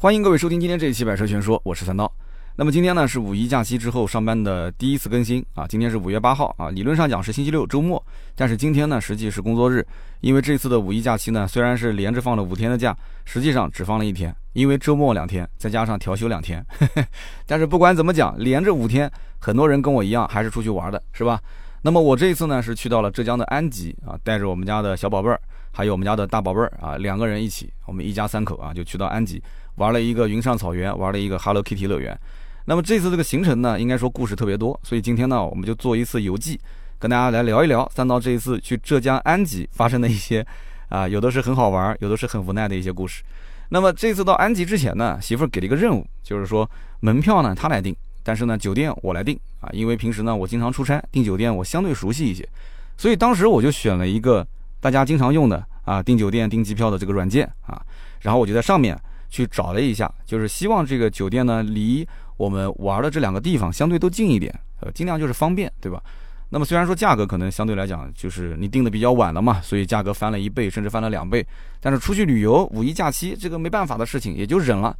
[0.00, 2.08] 欢迎各位收听今天这一期《百车全说》，我是三刀。
[2.54, 8.00] 那么今天呢是五一假期之后上班的第一次更新啊，今天是五月八号啊，理论上讲是星期六周末，
[8.36, 9.84] 但是今天呢实际是工作日，
[10.20, 16.64] 因为这次的五一假期呢虽然是连着放了五天的假，实际上只放了一天，因为周末两天再加上调休两天，
[17.44, 19.10] 但是不管怎么讲，连着五天，
[19.40, 21.40] 很多人跟我一样还是出去玩的，是吧？
[21.82, 25.40] 那么我这一次呢是去到了浙江的安吉啊，带着我们家的小宝贝儿，
[25.72, 29.42] 还有我们家的大宝贝儿啊，两个人一起，我们一家三口啊就去到安吉
[29.78, 32.18] 玩了一个云上草原，玩了一个 Hello Kitty 乐园。
[32.66, 36.60] 那么这次这个行程呢，应该说故事特别多，所以今天呢，我们就做一次游记，
[36.98, 40.44] 跟大家来聊一聊三刀这一次去浙江安吉发生的一些，
[40.88, 43.22] 啊，有的是很好玩，有的是很无奈的一些故事。
[43.70, 46.68] 那么这次到安吉之前呢，媳妇儿给了一个任务，就是说
[47.00, 52.46] 门票呢她来订，但是呢酒店我来订啊，因为平时呢我经常出差，订酒店我相对熟悉一些，
[52.96, 54.46] 所以当时我就选了一个
[54.80, 57.80] 大家经常用的啊订酒店订机票的这个软件啊，
[58.20, 62.06] 然后我就在上面去找了一下，就是希望这个酒店呢离。
[62.38, 66.00] 我们玩的这两个地方相对都近一点，呃，尽量就是方便，对吧？
[66.50, 71.44] 那么虽然说价格可能相对来讲就是你定的比较晚了嘛，所以价格翻了一倍，甚至翻了两倍。
[71.80, 74.96] 但是出去旅游五一假期这个没办法的事情，也就忍了。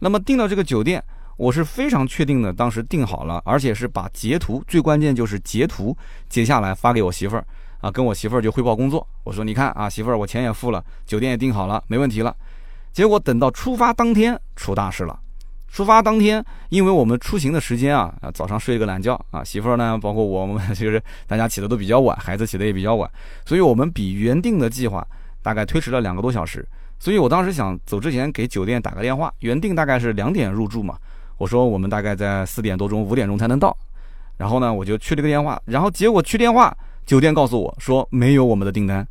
[0.00, 1.02] 那么订到这个酒店，
[1.38, 5.96] 我是非常确定的，当时订好了，而且是把截图，最关键就是截图
[6.28, 7.46] 截下来发给我媳妇儿
[7.80, 9.08] 啊，跟我媳妇儿就汇报工作。
[9.24, 12.36] 我说你看啊，媳妇儿，我钱也付了，酒店也订好了，没问题了。
[12.92, 15.18] 结果等到出发当天出大事了。
[15.68, 23.10] 出发当天，因为我们出行的时间啊，啊早上睡一个懒觉啊，媳妇儿呢，包括我们，就是大家起的都比较晚，孩子起的也比较晚，
[23.46, 25.02] 所以我们比原定的计划
[25.40, 26.66] 大概推迟了两个多小时。
[26.98, 30.94] 所以我当时想走之前给酒店打个电话，原定大概是两点入住嘛，
[31.38, 33.74] 我说我们大概在四点多钟、五点钟才能到。
[34.36, 36.76] 然后呢，我就去了个电话，然后结果去电话，
[37.06, 39.06] 酒店告诉我说没有我们的订单。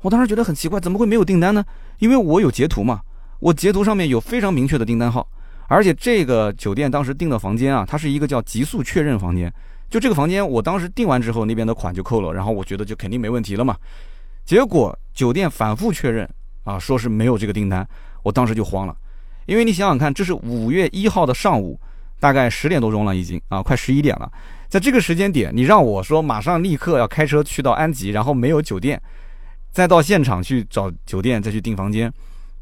[0.00, 1.62] 我当时觉得很奇怪，怎么会没有订单呢？
[1.98, 3.02] 因为我有截图嘛，
[3.40, 5.26] 我截图上面有非常明确的订单号。
[5.68, 9.52] 而且这个酒店当时订的房间啊，它是一个叫极速确认房间。
[9.90, 13.76] 就这个房间，我当时订完之后，那边的款就扣了，然后我觉得就肯定没问题了嘛。
[14.44, 16.28] 结果酒店反复确认
[16.64, 17.86] 啊，说是没有这个订单，
[18.22, 18.96] 我当时就慌了。
[19.46, 21.78] 因为你想想看，这是五月一号的上午，
[22.18, 24.30] 大概十点多钟了已经啊，快十一点了。
[24.68, 29.00] 在这个时间点，你让我说马上立刻要开车去到安吉，然后没有酒店，
[29.70, 32.12] 再到现场去找酒店再去订房间，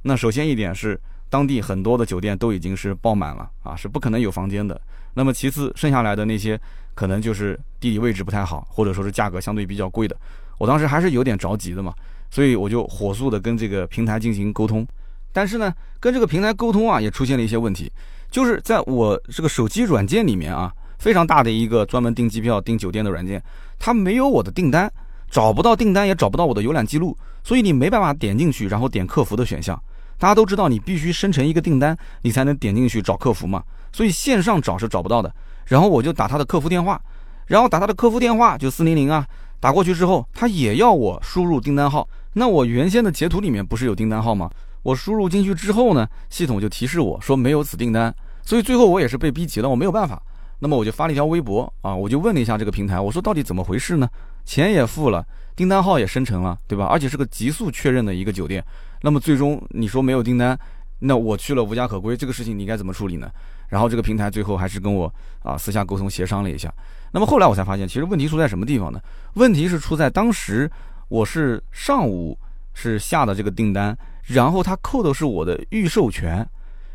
[0.06, 0.99] 那首先一点是。
[1.28, 4.81] 当地很多的酒店都已经是爆满了啊，是不可能有房间的。
[5.12, 6.59] 那么其次，剩下来的那些
[6.94, 10.16] 可能就是地理位置不太好，或者说是价格相对比较贵的。
[10.56, 11.93] 我当时还是有点着急的嘛，
[12.31, 14.87] 所以我就火速的跟这个平台进行沟通。
[15.33, 17.91] 但是呢，跟这个平台沟通啊，也出现了一些问题，
[18.31, 23.43] 就是在我这个手机软件里面啊，非常大的一个专门订机票、订酒店的软件，
[23.81, 24.91] 它没有我的订单，
[25.28, 29.77] 找不到订单，也找不到我的浏览记录，所以你没办法点进去，然后点客服的选项。
[30.19, 33.62] 大家都知道，你必须生成一个订单，你才能点进去找客服嘛。
[33.93, 35.34] 所以线上找是找不到的。
[35.66, 37.00] 然后我就打他的客服电话，
[37.47, 39.27] 然后打他的客服电话就四零零啊，
[39.59, 42.09] 打过去之后，他也要我输入订单号。
[42.34, 44.50] 那我原先的截图里面不是有订单号吗？
[44.82, 48.15] 我输入进去之后呢，系统就提示我说没有此订单。
[48.43, 50.22] 所以最后我也是被逼急了，我没有办法。
[50.60, 54.09] 那么我就发了一条微博啊，我就问了一下这个平台，我说到底怎么回事呢？
[54.44, 56.87] 钱也付了，订单号也生成了，对吧？
[56.87, 58.65] 而且是个极速确认的一个酒店。
[59.03, 60.59] 那么最终你说没有订单，
[61.01, 63.31] 那我去了无家可归，这个事情你该怎么处理呢？
[63.69, 65.12] 然后这个平台最后还是跟我
[65.43, 66.73] 啊私下沟通协商了一下。
[67.12, 69.01] 那么后来我才发现，其实问题出在什么地方呢？
[69.34, 70.71] 问题是出在当时
[71.09, 72.39] 我是上午
[72.75, 76.49] 是下的这个订单，然后他扣的是我的预授权，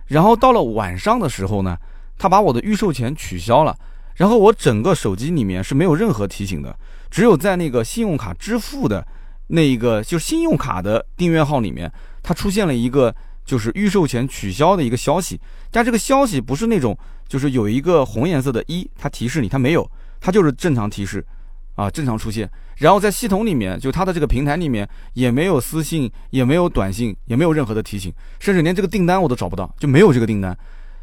[0.08, 1.78] 然后到了晚上的时候呢，
[2.18, 3.78] 他把我的预授权取消了，
[4.16, 6.76] 然后我整个手机里面是没有任何提醒的，
[7.10, 9.06] 只有在那个信用卡支付的。
[9.54, 11.92] 那一个就是信用卡的订阅号里面，
[12.24, 13.14] 它出现了一个
[13.44, 15.38] 就是预售前取消的一个消息，
[15.70, 16.98] 但这个消息不是那种
[17.28, 19.86] 就是有一个红颜色的一，它提示你，它没有，
[20.22, 21.26] 它就是正常提示，
[21.76, 22.50] 啊，正常出现。
[22.78, 30.58] 然后在系统里面，就它的这个平台里面也没有私信，也没有短信，也没有任何的提醒，甚至连这个订单我都找不到，就没有这个订单。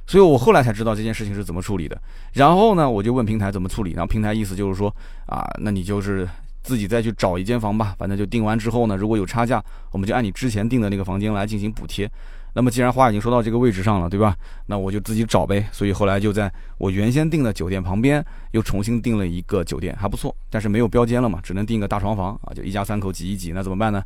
[0.06, 2.00] 所以我后来才知道这件事情是怎么处理的。
[2.32, 4.88] 然后呢，我就问平台怎么处理，然后平台意思就是说，
[5.26, 6.26] 啊，那你就是。
[6.68, 12.06] 自己再去找一间房吧，反正就订完之后呢，如果有差价，我们就按你之前订的那个房间来进行补贴。
[12.52, 14.36] 那么既然话已经说到这个位置上了，对吧？
[14.66, 15.66] 那我就自己找呗。
[15.72, 24.02] 所以后来就在我原先订的酒店旁边又重新订了一个酒店，还不错，但是没有标间了嘛，只能订个大床房啊，就一家三口挤一挤，那怎么办呢？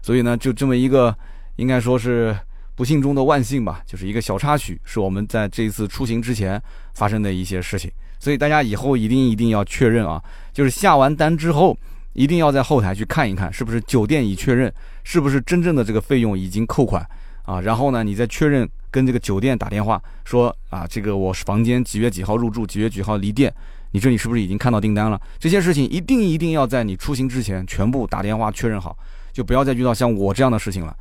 [0.00, 1.14] 所以呢，就这么一个，
[1.56, 2.34] 应该说是
[2.74, 6.62] 不幸中的万幸吧，就是一个小插曲，是我们在这一次出行之前
[6.94, 7.90] 发生的一些事情。
[8.18, 10.22] 所以大家以后一定一定要确认啊，
[10.52, 11.76] 就是下完单之后。
[12.16, 14.72] 一定要在后台去看一看，是不是酒店已确认，
[15.04, 17.06] 是不是真正的这个费用已经扣款
[17.44, 23.52] 啊，然后呢，你再确认跟这个酒店打电话说啊，这个我房间几月几号入住，几月几号离店，
[23.90, 25.20] 你这里是不是已经看到订单了？
[25.38, 28.96] 这些事情一定一定要在你出行之前全部打电话确认好，
[29.30, 30.96] 就不要再遇到像我这样的事情了。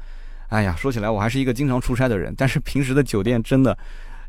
[0.50, 3.76] 哎呀，说起来我还是一个经常出差的人，但是平时的酒店真的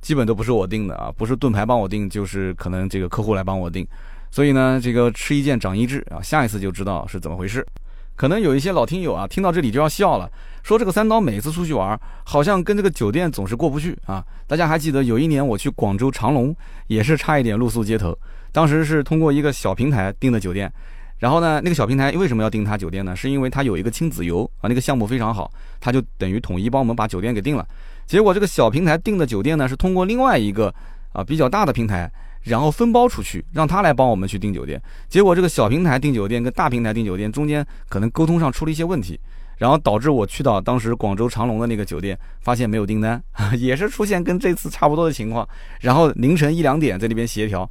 [0.01, 3.85] 基本都不是我订的啊，不是盾牌帮我订，就是可能这个客户来帮我订。
[4.31, 7.67] 所以呢，这个吃一堑长一智啊，下一次就知道是怎么回事。
[8.15, 10.31] 可能有一些老听友啊，听到这里就要笑了，
[10.63, 14.25] 说这个三刀每次出去玩，好像跟这个酒店总是过不去啊。
[14.47, 16.57] 大家还记得有一年我去广州长隆，
[16.87, 18.17] 也是差一点露宿街头。
[18.53, 20.73] 当时是通过一个小平台订的酒店，
[21.19, 23.15] 然后呢，那个小平台为什么要订他酒店呢？
[23.15, 27.67] 是因为他有一个亲子游啊，那个项目非常好，他就等于统一帮我们把酒店给订了。
[28.07, 30.75] 结果这个小平台订的酒店呢，是通过另外一个
[31.13, 32.11] 啊比较大的平台。
[32.47, 34.81] 然后分包出去，让他来帮我们去订酒店。
[35.09, 39.19] 结果这个小平台订酒店跟大平台订酒店中间可能沟通上出了一些问题，
[39.59, 43.21] 然后导致我去到当时广州长隆的那个酒店，发现没有订单，
[43.59, 45.47] 也是出现跟这次差不多的情况。
[45.81, 47.69] 然后凌晨一两点在那边协调，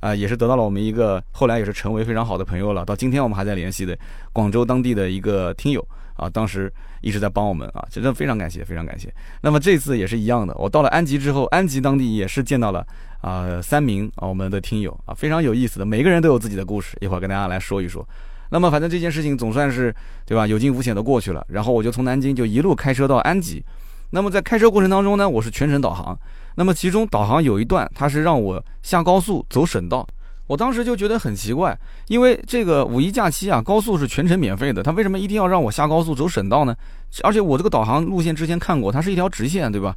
[0.00, 3.98] 啊，也是得到了我们一个后来也是成为非常好的朋友了，到今天我们还在联系的
[4.32, 5.82] 广州当地的一个听友
[6.16, 6.70] 啊，当时
[7.00, 9.10] 一直在帮我们啊，真的非常感谢，非常感谢。
[9.40, 12.86] 那么这次也是一样的，我到了安吉之后，安吉当地也是见到了。
[13.20, 18.06] 啊，三名啊，我们的听友啊，非常有意思的，每个人都有自己的故事，一会儿跟大家来说一说。
[18.50, 19.94] 那么，反正这件事情总算是
[20.24, 21.44] 对吧，有惊无险的过去了。
[21.48, 23.62] 然后我就从南京就一路开车到安吉。
[24.10, 26.18] 那么在开车过程当中呢，我是全程导航。
[26.54, 30.06] 那么其中导航有一段，它是让我下高速走省道。
[30.46, 36.74] 我当时就觉得很奇怪，因为这个五一假期啊，高速是全程免费的，他为什么一定要让我下高速走省道呢？
[37.22, 39.94] 而且我这个导航路线之前看过，它是一条直线，对吧？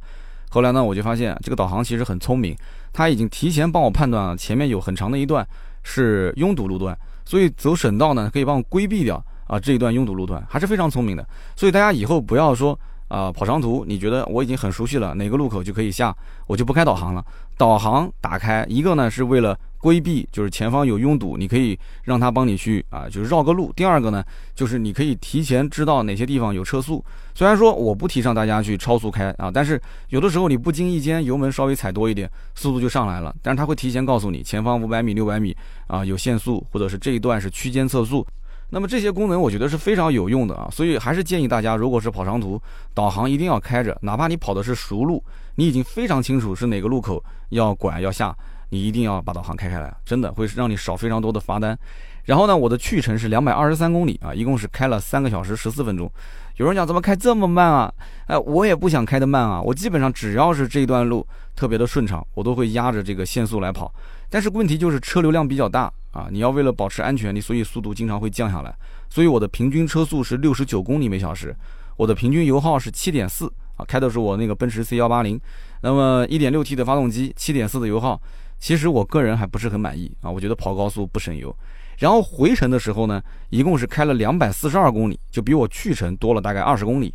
[0.50, 2.54] 后来呢，我就发现这个导航其实很聪明，
[2.92, 5.46] 它已经提前帮我判断了前面有很长的一段
[5.82, 11.26] 是拥堵路段，所以走省道呢可以帮我规避掉啊这一段拥堵路段，还是非常聪明的。
[11.56, 12.78] 所以大家以后不要说
[13.08, 16.14] 啊跑长途，你觉得我已经很熟悉了哪个路口就可以下，
[16.46, 17.24] 我就不开导航了。
[17.56, 19.58] 导航打开一个呢是为了。
[19.82, 23.72] 规避就是前方有拥堵，你可以让他帮你去啊，就是绕个路。
[23.74, 24.24] 第二个呢，
[24.54, 27.04] 就是你可以提前知道哪些地方有车速。
[27.34, 29.80] 虽然说我不提倡大家去超速开啊，但是
[30.10, 33.34] 有的时候你不经意间油门稍微踩多一点，速度就上来了。
[33.42, 35.56] 但是他会提前告诉你前方五百米、六百米
[35.88, 38.24] 啊有限速，或者是这一段是区间测速。
[38.70, 42.60] 那么这些功能我觉得是非常有用的啊，所以还是建议大家，如果是跑长途，
[42.94, 45.20] 导航一定要开着，哪怕你跑的是熟路，
[45.56, 48.32] 你已经非常清楚是哪个路口要拐要下。
[48.72, 51.78] 你一定要把导航开开来，真的会让你少非常多的罚单。
[52.24, 56.10] 然后呢，我的去程是两百二十三公里啊，一共是开了三个小时十四分钟。
[56.56, 57.92] 有人讲怎么开这么慢啊？
[58.28, 63.92] 哎，我也不想开的慢啊，我基本上只要是这段路特别的顺畅，我都会压着这个限速来跑。
[64.30, 68.74] 但是问题就是车流量比较大啊，你要为了保持安全，你所以速度经常会降下来。
[69.10, 71.54] 所以我的平均车速是六十九公里每小时，
[71.98, 75.38] 我的平均油耗是七点四啊，开的是我那个奔驰 C 幺八零，
[75.82, 78.18] 那么一点六 T 的发动机，七点四的油耗。
[78.62, 81.52] 其实我个人还不是很满意啊，我觉得跑高速不省油。
[81.98, 83.20] 然后回程的时候呢，
[83.50, 87.12] 一共是开了两百四十二公里，就比我去程多了大概二十公里。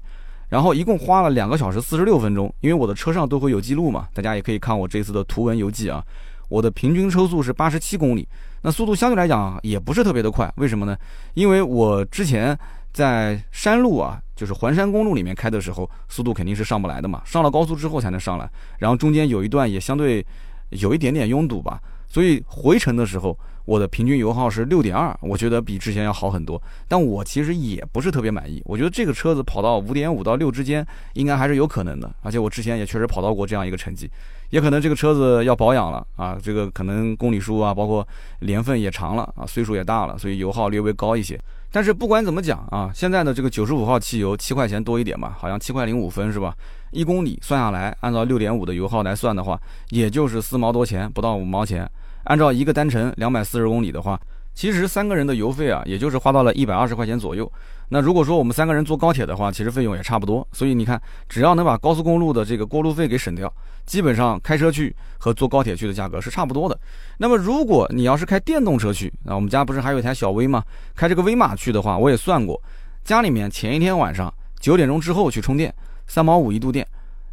[0.50, 6.04] 然后一共花了两个小时四十六分钟，因为我的车上都会有记录嘛，大家也可以看我这次的图文游记啊。
[6.50, 8.28] 我的平均车速是八十七公里，
[8.62, 10.52] 那速度相对来讲也不是特别的快。
[10.58, 10.98] 为什么呢？
[11.34, 12.58] 因为我之前
[12.92, 18.50] 在山路啊，就是环山公路里面开的时候，速度肯定是上不来的嘛，上了高速之后才能上来。
[18.80, 20.26] 然后中间有一段也相对。
[20.70, 26.62] 有一点点拥堵吧，所以回程的时候，我的平均油耗是六点二，我觉得比之前要好很多。
[26.88, 32.14] 但我其实也不是特别满意，我觉得这个车子跑到五点五到六之间，应该还是有可能的。
[32.22, 34.10] 而且我之前也确实跑到过这样一个成绩，
[34.50, 38.08] 也可能这个车子要保养了啊，这个可能公里数啊，包括
[38.42, 41.40] 年份也长了啊，岁数也大了，所以油耗略微高一些。
[41.72, 46.56] 但是不管怎么讲啊，现在的这个九十五号汽油七块钱多一点吧，好像七块零五分是吧？
[46.92, 49.60] 一公里算下来，按照六点五的油耗来算的话，
[49.90, 51.90] 也就是四毛多钱，不到五毛钱。
[52.24, 54.20] 按照一个单程两百四十公里的话，
[54.58, 57.50] 其实三个人的油费啊，也就是花到了一百二十块钱左右。
[57.90, 60.46] 那如果说我们三个人坐高铁的话，其实费用也差不多。
[60.52, 61.00] 所以你看，
[61.30, 63.54] 只要能把高速公路的这个过路费给省掉，
[63.86, 66.76] 基本上开车去和坐高铁去的价格是差不多的。
[67.20, 70.64] 那么如果你要是开电动车去，啊我们家不是还有一台小威吗？
[70.96, 72.60] 开这个威马去的话，我也算过，
[73.04, 75.72] 家里面前一天晚上九点钟之后去充电。
[76.08, 76.88] 三毛五一度电，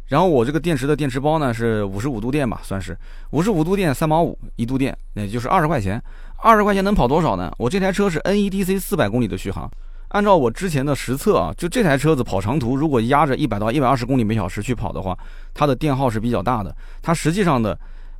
[0.09, 2.95] 然后我这个电池的电池包呢是五十五度电吧，算是
[3.31, 5.99] 五十五度电三毛五一度电，也就是二十块钱。
[6.37, 7.51] 二十块钱能跑多少呢？
[7.57, 9.69] 我这台车是 NEDC 四百公里的续航，
[10.09, 15.17] 按照我之前的实测啊，就这台车子跑长途，如果压着一百到一百二十公里每小时去跑的话，
[15.53, 16.75] 它的电耗是比较大的。
[17.01, 17.77] 它实际上的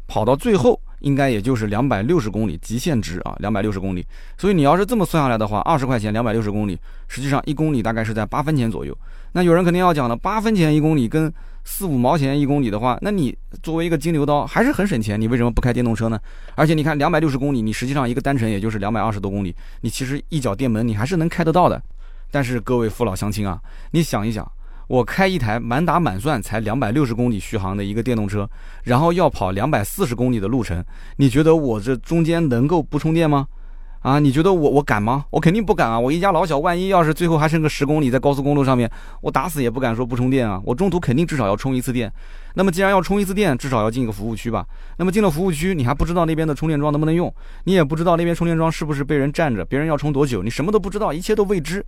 [0.07, 4.05] 跑到最后应该也就是两百六十公里极限值啊，两百六十公里。
[4.37, 8.97] 所以你要是这么算下来的话，二十块钱两百六十公里，实际上一公里大概是在八分钱左右。
[9.33, 11.31] 那有人肯定要讲了，八分钱一公里跟
[11.67, 16.17] 四五毛钱一公里的话，那你作为一个金牛刀还是很省钱，你为什么不开电动车呢？
[16.53, 21.81] 而且你看两百六十公里，你实际上一个单程也就是两百二十多公里，你其实一脚电门你还是能开得到的。
[22.31, 23.59] 但是各位父老乡亲啊，
[23.91, 24.49] 你想一想，
[24.87, 28.47] 我开一台满打满算才两百六十公里续航的一个电动车，
[28.83, 30.83] 然后要跑两百四十公里的路程，
[31.17, 33.47] 你觉得我这中间能够不充电吗？
[34.05, 35.25] 啊，你觉得我我敢吗？
[35.31, 35.99] 我肯定不敢啊！
[35.99, 38.87] 我一家老小，万一要是最后还剩个十公里在高速公路上面，
[39.19, 40.61] 我打死也不敢说不充电啊！
[40.63, 42.13] 我中途肯定至少要充一次电。
[42.53, 44.63] 那么既然要充一次电，至少要进一个服务区吧？
[44.97, 47.33] 那么进了服务区，你还不知道那边的充电桩能不能用，
[47.63, 51.83] 你也不知道那边充电桩是不是被人占着，别人要充多久，你什么都不知道，一切都未知。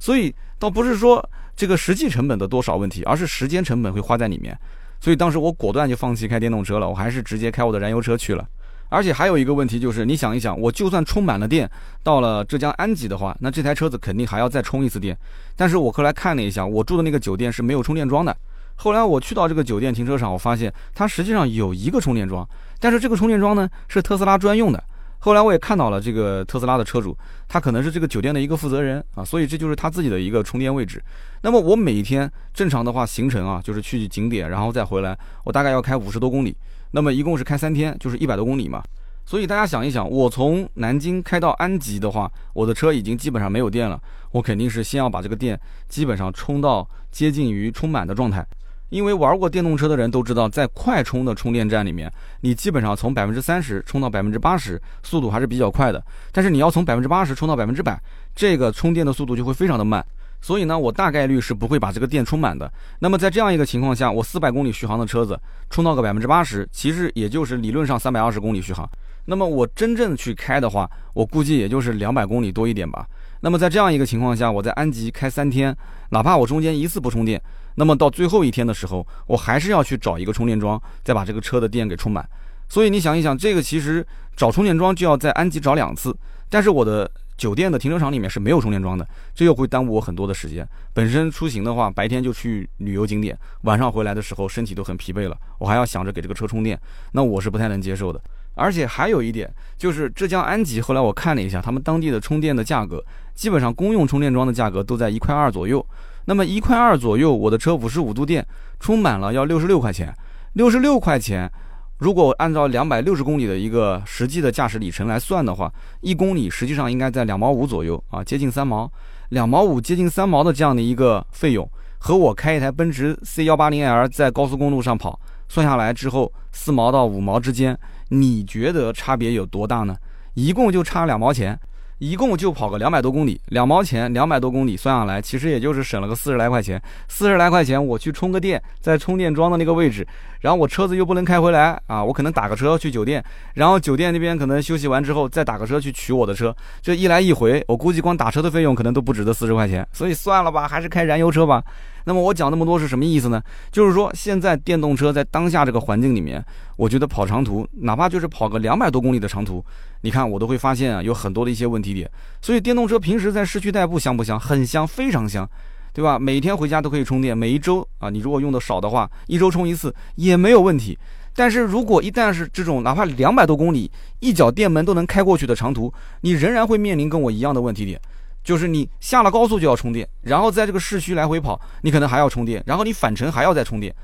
[0.00, 1.24] 所以倒不是说
[1.54, 4.58] 这个实际成本的多少问题，而是时间成本会花在里面。
[4.98, 8.44] 所以当时我果断就放弃开电动车了，我还是直接开我的燃油车去了。
[8.90, 11.70] 而且还有一个问题就是，你想一想，我就算充满了电，
[12.02, 15.16] 到了浙江安吉的话，那这台车子肯定还要再充一次电。
[15.56, 18.36] 但是我后来看了一下，我住的那个酒店是没有充电桩的。
[18.74, 22.46] 后来我去到这个酒店停车场，我发现它实际上有一个充电桩，
[22.78, 24.82] 但是这个充电桩呢是特斯拉专用的。
[25.22, 27.14] 后来我也看到了这个特斯拉的车主，
[27.46, 31.02] 他可能是这个酒店的一个负责人啊，所以这就是他自己的一个充电位置。
[31.42, 36.56] 那么我每天正常的话行程啊，就是去景点然后再回来，我大概要开五十多公里。
[36.92, 38.82] 那么一共是开三天，就是一百多公里嘛。
[39.26, 44.00] 所以大家想一想，我从南京开到安吉的话，我的车已经基本上没有电了。
[44.32, 48.44] 我肯定是先要把这个电基本上充到接近于充满的状态。
[48.88, 56.04] 因为玩过电动车的人都知道，在快充的充电站里面，你基本上从百分之三十充到百分之八十，速度还是比较快的。
[56.32, 58.02] 但是你要从百分之八十充到百分之百，
[58.34, 60.04] 这个充电的速度就会非常的慢。
[60.42, 62.70] 所以呢，我大概率是不会把这个电充满的。
[63.00, 68.88] 那么在这样一个情况下，我四百公里续航的车子充到个百分之八十，其实也就是理论上三百二十公里续航。
[69.26, 73.06] 那么我真正去开的话，我估计也就是两百公里多一点吧。
[73.42, 75.76] 那么在这样一个情况下，我在安吉开三天，
[76.10, 77.40] 哪怕我中间一次不充电，
[77.74, 82.26] 那么到最后一天的时候，我还是要去找一个充电桩，再把这个车的电给充满。
[82.68, 84.04] 所以你想一想，这个其实
[84.34, 86.16] 找充电桩就要在安吉找两次，
[86.48, 87.10] 但是我的。
[87.40, 90.68] 酒店的停车场里面是没有充电桩的，这又会耽误我很多的时间。
[90.92, 96.78] 本身出行的话，白天就去旅游景点，晚上回来的时候身体都很疲惫了，我还要想着给这个车充电，
[97.12, 98.20] 那我是不太能接受的。
[98.56, 103.02] 而且还有一点，就是浙江安吉，后来我看了一下，他们当地的充电的价格，
[103.34, 105.84] 基本上公用充电桩的价格都在一块二左右。
[106.26, 108.46] 那么一块二左右，我的车五十五度电
[108.78, 110.14] 充满了要六十六块钱，
[110.52, 111.50] 六十六块钱。
[112.00, 118.90] 如果按照两百六十公里的一个实际的驾驶里程来算的话，一公里实际上应该在两毛五左右啊，接近三毛，
[119.28, 127.78] 两毛五接近三毛的这样的一个费用，和我开一台奔驰 C 幺八零 L 在高速公路上跑，算下来之后四毛到五毛之间，
[128.08, 129.94] 你觉得差别有多大呢？
[130.32, 131.58] 一共就差两毛钱。
[132.00, 136.80] 一共就跑个两百多公里，两毛钱，两百多公里算下来，其实也就是省了个四十来块钱。
[137.08, 140.06] 四十来块钱，我去充个电，在充电桩的那个位置，
[140.40, 151.62] 然后我车子又不能开回来啊，我可能打个车去酒店，然后酒店那边可能休息完之后再打个车去取我的车，这一来一回，我估计光打车的费用可能都不值得四十块钱，所以算了吧，还是开燃油车吧。
[152.10, 153.40] 那么我讲那么多是什么意思呢？
[153.70, 156.44] 就是说现在电动车在当下这个环境里面，
[156.76, 159.64] 我觉得跑长途，哪怕就是跑个两百多公里的长途，
[160.00, 162.10] 你看我都会发现啊，有很多的一些问题点。
[162.42, 164.40] 所以电动车平时在市区代步香不香？
[164.40, 165.48] 很香，非常香，
[165.92, 166.18] 对吧？
[166.18, 170.98] 每天回家都可以充电，每一周啊，你如果用的少的话，一周充一次也没有问题。
[171.32, 173.88] 但是如果一旦是这种哪怕两百多公里，
[174.18, 178.00] 一脚电门都能开过去的长途，你仍然会面临跟我一样的问题点。
[178.42, 183.94] 就是你下了高速就要充电，然后在这个市区来回跑，你可能还要充电，然后你返程还要再充电，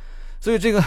[0.41, 0.83] 所以这个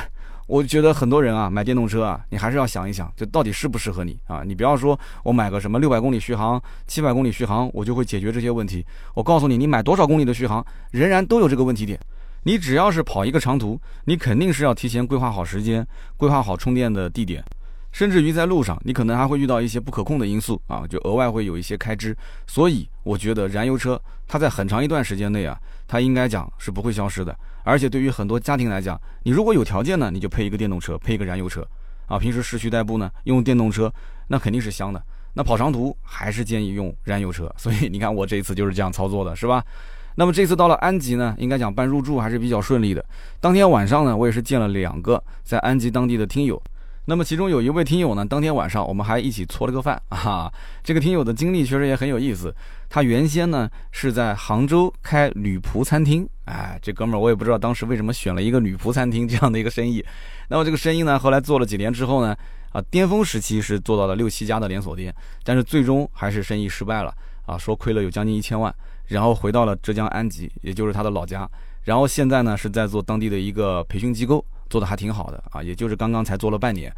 [0.48, 4.44] 我觉得很多人啊买电动车啊，你还是要想一想，就到底适不适合你啊？
[4.46, 8.86] 你不要说我买个什么六百公里续航、七百公里续航，我就会解决这些问题。
[9.14, 12.00] 我告诉你，你买多少公里的续航，仍然都有这个问题点。
[12.44, 15.86] 你只要是跑一个长途，你肯定是要提前规划好时间，
[16.18, 17.44] 规划好充电的地点。
[17.92, 22.16] 甚至于在路上，你可能还会遇到一些不可控的因素啊，就额外会有一些开支。
[22.46, 27.36] 所以我觉得燃油车它在很长一段时间内啊，它应该讲是不会消失的。
[27.64, 31.68] 而且对于很多家庭来讲，你如果有条件呢，你就配一个电动车，配一个燃油车
[32.08, 32.18] 啊。
[32.18, 33.92] 平时市区代步呢，用电动车
[34.28, 35.02] 那肯定是香的。
[35.34, 37.52] 那跑长途还是建议用燃油车。
[37.58, 39.64] 所以你看我这一次就是这样操作的，是吧？
[40.16, 43.04] 那么这次到了安吉呢，应该讲办入住还是比较顺利的。
[43.40, 46.62] 当天晚上呢，我也是见了两个在安吉当地的听友。
[47.10, 50.48] 那么其中有一位听友呢，当天晚上我们还一起搓了个饭啊。
[50.84, 52.54] 这个听友的经历确实也很有意思。
[52.88, 60.06] 他原先呢是在杭州开女仆餐厅，哎，这哥们儿我也不知道当时为什么选了一个女仆餐厅这样的一个生意。
[60.50, 62.38] 那么这个生意呢，后来做了几年之后呢，
[62.74, 65.12] 啊，巅峰时期是做到了六七家的连锁店，
[65.44, 67.12] 但是最终还是生意失败了
[67.48, 68.72] 啊，说亏了有将近一千万。
[69.08, 71.50] 然后回到了浙江安吉，也就是他的老家。
[71.86, 76.94] 然后现在呢是在做当地的一个培训机构，做的还挺好的啊，也就是刚刚才做了半年。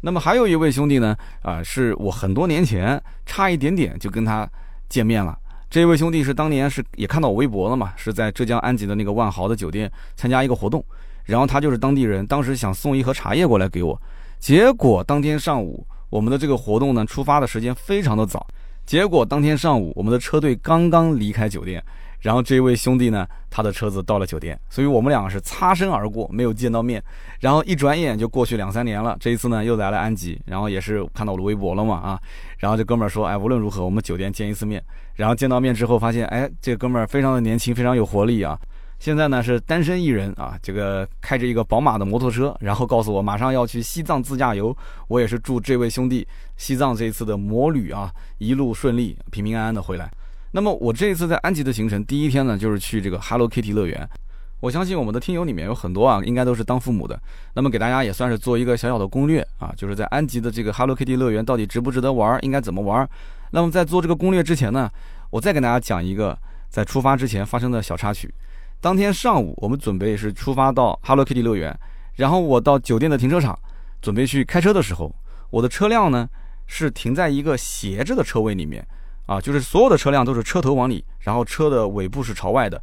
[0.00, 4.48] 那么还有一位兄弟呢，啊，是我很多年前差一点点就跟他
[4.88, 5.38] 见面了。
[5.70, 10.84] 这位兄弟是当年是也看到我微博了嘛，是在浙江安吉的那个万豪的酒店参加一个活动，
[11.24, 13.98] 然后他就是当地人，当时想送一盒茶叶过来给我，
[14.38, 18.46] 结果当天上午我们的这个活动呢出发的时间非常的早，
[18.84, 21.82] 结果当天上午我们的车队刚刚离开酒店。
[22.22, 27.02] 然后这位兄弟呢，他的车子到了酒店，所以我们两个是擦身而过，没有见到面。
[27.40, 32.18] 然后一转眼就过去两三年了，这一次呢又来了安吉，然后也是看到我的微博了嘛啊。
[32.58, 34.82] 然后这哥们儿说，哎，无论如何我们酒店见一次面。
[35.16, 38.58] 然后见到面之后发现，哎，这哥们儿非常的年轻，非常有活力啊。
[39.00, 44.74] 现在呢是单身一人啊，这个开着一个宝马的摩托车，然后告诉我马上要去西藏自驾游。
[45.08, 46.24] 我也是祝这位兄弟
[46.56, 50.08] 西藏这一次的摩旅啊一路顺利，平平安安的回来。
[50.54, 54.06] 那么我这一次在安吉的行程，第一天呢就是去这个 Hello Kitty 乐园。
[54.60, 57.18] 我相信我们的听友里面有很多啊，应该都是当父母的。
[57.54, 63.08] 那么给大家也算是做一个小小的攻略啊，就是在安吉的这个 Hello Kitty 乐园到底值不值得玩，应该怎么玩。
[63.50, 64.90] 那么在做这个攻略之前呢，
[65.30, 68.32] 我再给大家讲一个在出发之前发生的小插曲。
[68.80, 71.74] 当天上午我们准备是出发到 Hello Kitty 乐园，
[72.16, 73.58] 然后我到酒店的停车场
[74.02, 75.12] 准备去开车的时候，
[75.48, 76.28] 我的车辆呢
[76.66, 78.86] 是停在一个斜着的车位里面。
[79.32, 82.80] 啊，就是所有的车辆都是车头往里，然后车的尾部是朝外的。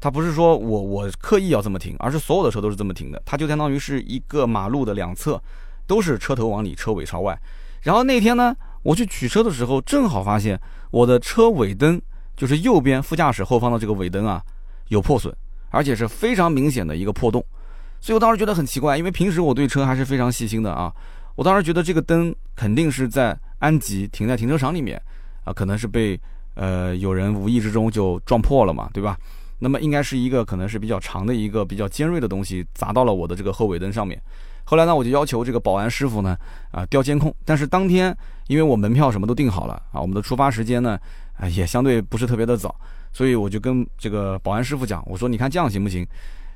[0.00, 3.22] 它不是说我我刻意要这么停，而是所有的车都是这么停的。
[3.24, 5.40] 它就相当于是一个马路的两侧
[5.86, 7.38] 都是车头往里，车尾朝外。
[7.82, 10.60] 然后那天呢，我去取车的时候，正好发现
[10.90, 12.02] 我的车尾灯，
[12.36, 14.42] 就是右边副驾驶后方的这个尾灯啊，
[14.88, 15.32] 有破损，
[15.70, 17.42] 而且是非常明显的一个破洞。
[18.00, 20.92] 所以我当时觉得很奇怪，因为平时我对车还是非常细心的啊。
[21.36, 25.00] 我当时觉得这个灯肯定是在安吉停在停车场里面。
[25.44, 26.18] 啊，可能是被
[26.54, 29.16] 呃有人无意之中就撞破了嘛，对吧？
[29.60, 34.20] 那么应该是一个可能是比较长的一个比较尖锐的东西砸到了我的这个后尾灯上面。
[34.64, 36.36] 后来呢，我就要求这个保安师傅呢
[36.70, 37.34] 啊调监控。
[37.44, 38.14] 但是当天
[38.48, 40.98] 因为我门票什么都订好了啊，我们的出发时间呢
[41.38, 42.74] 啊也相对不是特别的早，
[43.12, 46.06] 所以我就跟这个保安师傅讲，我说你看这样行不行？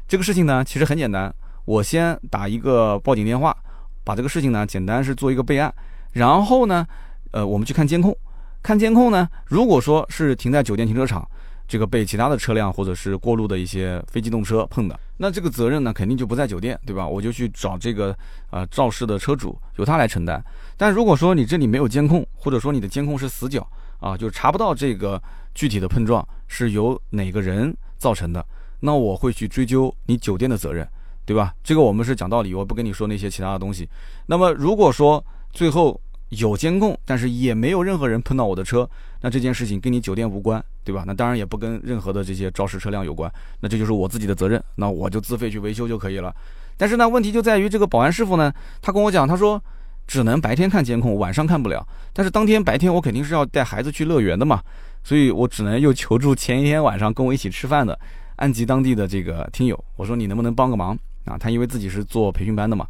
[0.07, 1.33] 这个事情呢其实很简单，
[1.65, 3.57] 我先打一个报警电话，
[4.05, 5.73] 把这个事情呢简单是做一个备案，
[6.13, 6.87] 然后呢
[7.31, 8.15] 呃我们去看监控。
[8.63, 9.29] 看监控呢？
[9.47, 11.27] 如果说是停在酒店停车场，
[11.67, 17.07] 这个被其他的车辆或者是过路的一些非机动车碰的，那这个责任呢，肯定就不在酒店，对吧？
[17.07, 18.17] 我就去找这个
[18.51, 20.43] 呃肇事的车主，由他来承担。
[20.77, 23.67] 但如果说你这里没有监控，或者说你的监控是死角
[24.01, 25.23] 啊，就查不到这个
[25.55, 28.45] 具体的碰撞是由哪个人造成的，
[28.81, 30.89] 那我会去追究你酒店的责任，
[31.27, 31.55] 对吧？
[31.63, 33.89] 这个我们是讲道理，我不跟你说那些其他的东西。
[34.27, 38.89] 那么如果说最后，有监控，但是也没有任何人碰到我的车，
[39.23, 41.05] 那这件事情跟你酒店无关，对吧？
[41.07, 46.35] 那当然也不跟任何的这些肇事车辆有关，那这就是我自己的责任，那我就自费去维修就可以了。
[46.77, 49.63] 但是呢，问题就在于这个保安师傅呢，他跟我讲，他说
[50.07, 51.87] 只能白天看监控，晚上看不了。
[52.13, 54.63] 但是当天白天我肯定是要带孩子去乐园的嘛，
[55.03, 57.99] 所以我只能又求助前一天晚上跟我一起吃饭的
[58.37, 61.37] 安吉当地的这个听友，我说你能不能帮个忙啊？
[61.39, 62.87] 他因为自己是做培训班的嘛，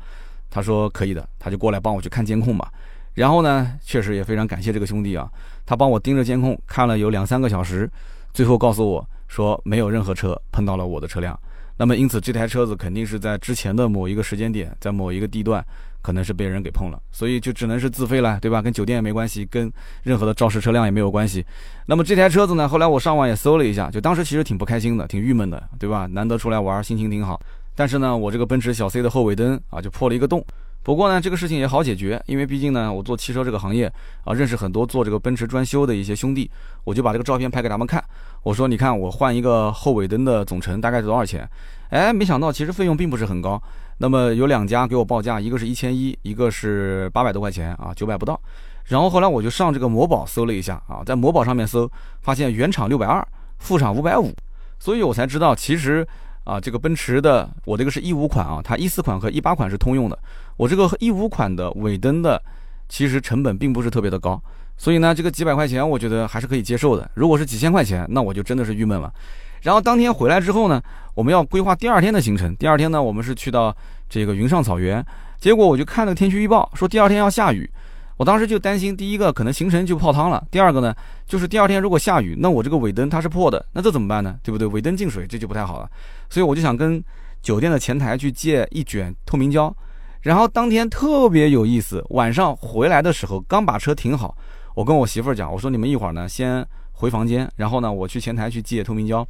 [0.50, 2.68] 他说可以的，他就过来帮我去看监控嘛。
[3.18, 5.28] 然后呢，确实也非常感谢这个兄弟啊，
[5.66, 7.90] 他帮我盯着监控看了有两三个小时，
[8.32, 11.36] 最后告诉我说没有任何车碰到了我的车辆。
[11.76, 15.64] 那么因此这台车子肯定是在之前的某一个时间点，在某一个地段
[16.00, 18.62] 可能是被人给碰了，所以就只能是自费了，对吧？
[18.62, 19.68] 跟酒店也没关系，跟
[20.04, 21.44] 任何的肇事车辆也没有关系。
[21.86, 26.06] 那么这台车子呢，后来我上网也搜了一下，就当时其实挺不开心的，挺郁闷的，对吧？
[26.06, 27.40] 难得出来玩，心情挺好，
[27.74, 30.44] 但是呢，我这个奔驰小 C 的后尾灯啊就破了一个洞。
[30.88, 33.92] 不过呢，这个事情也好解决，因为毕竟呢，我做汽车这个行业
[34.24, 36.50] 啊，认识很多做这个奔驰专修的一些兄弟，
[36.84, 38.02] 我就把这个照片拍给他们看。
[38.42, 41.46] 我说，你看我换一个后尾灯的总成大概是多少钱？
[41.90, 43.62] 哎，没想到其实费用并不是很高。
[43.98, 48.40] 那么有两家给我报价，一个是一千一，一个是八百多块钱啊，九百不到。
[48.86, 51.86] 然后后来我就上这个某宝搜了一下啊，在某宝上面搜，
[52.22, 53.22] 发现原厂六百二，
[53.58, 54.32] 副厂五百五，
[54.78, 56.08] 所以我才知道其实。
[56.44, 60.18] 啊，这个奔驰的，我这个是一五款啊，它一四款和一八款是通用的。
[60.58, 62.42] 我这个一五款的尾灯的，
[62.88, 64.38] 其实成本并不是特别的高，
[64.76, 67.08] 所以呢，这个几百块钱我觉得还是可以接受的。
[67.14, 69.10] 如果是几千块钱，那我就真的是郁闷了。
[69.62, 70.82] 然后当天回来之后呢，
[71.14, 72.54] 我们要规划第二天的行程。
[72.56, 73.74] 第二天呢，我们是去到
[74.08, 75.04] 这个云上草原，
[75.40, 77.70] 结果我就看了天气预报，说第二天要下雨。
[78.16, 80.92] 我当时就担心，第一个可能行程就泡汤了，第二个呢，
[81.24, 84.36] 就是第二天如果下雨，那我这个尾灯它是破的，那这怎么办呢？
[84.42, 84.66] 对不对？
[84.66, 85.88] 尾灯进水，这就不太好了。
[86.28, 87.00] 所以我就想跟
[87.42, 89.72] 酒店的前台去借一卷透明胶，
[90.28, 94.36] 然后当天特别有意思，晚上回来的时候刚把车停好，
[94.74, 96.62] 我跟我媳妇儿讲，我说你们一会儿呢先
[96.92, 99.26] 回房间，然后呢，我去前台去借透明胶。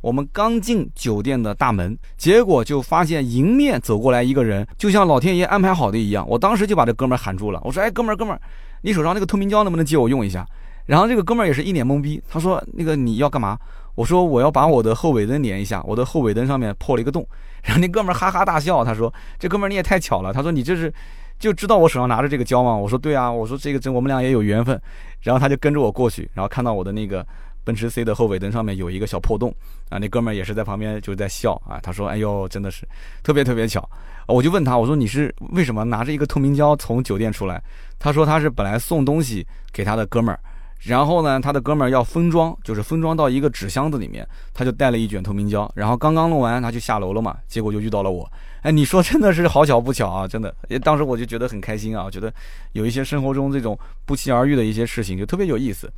[0.00, 6.26] 我们刚进酒店的大门，结果就发现迎面走过来一个人，就像老天爷安排好的一样。
[6.26, 8.40] 我当时就把这哥们儿喊住了，我说：“哎，哥们儿，哥们儿，
[8.80, 10.46] 你手上那个透明胶能不能借我用一下？”
[10.86, 13.58] 然后这个哥们儿也是一脸懵逼，他说：“那个你要干嘛？”
[13.98, 17.26] 我说：“我要把我的后尾灯连一下，我的后尾灯上面破了一个洞。
[17.64, 20.92] ”然后那哥们儿哈哈大笑，他说：“这哥们儿你也太巧了。”他说：“你这是
[21.40, 24.80] 就知道我手上拿着这个胶吗？”我说：“对啊。”我说：“这个真我们俩也有缘分。”
[25.20, 27.26] 然后他就跟着我过去，然后看到我的那个。
[27.64, 29.54] 奔驰 C 的后尾灯上面有一个小破洞
[29.90, 31.78] 啊，那哥们儿也是在旁边就在笑啊。
[31.82, 32.88] 他说：“哎呦，真的是
[33.22, 33.86] 特别特别巧。”
[34.26, 37.62] 我就问他，我说：“你是为什么拿着一个透明胶从酒店出来？”
[37.98, 40.40] 他说：“他是本来送东西给他的哥们儿，
[40.80, 48.30] 然后呢，他的哥们儿要分装，就是分装到一个纸箱子里面，他就带了一卷透明胶，然后刚刚弄完他就下楼了嘛，结果就遇到了我。
[48.62, 50.54] 哎，你说真的是好巧不巧啊，真的。
[50.82, 52.32] 当时我就觉得很开心啊，觉得
[52.72, 55.90] 有一些生活中这种不期而遇的一些事情就特别有意思。”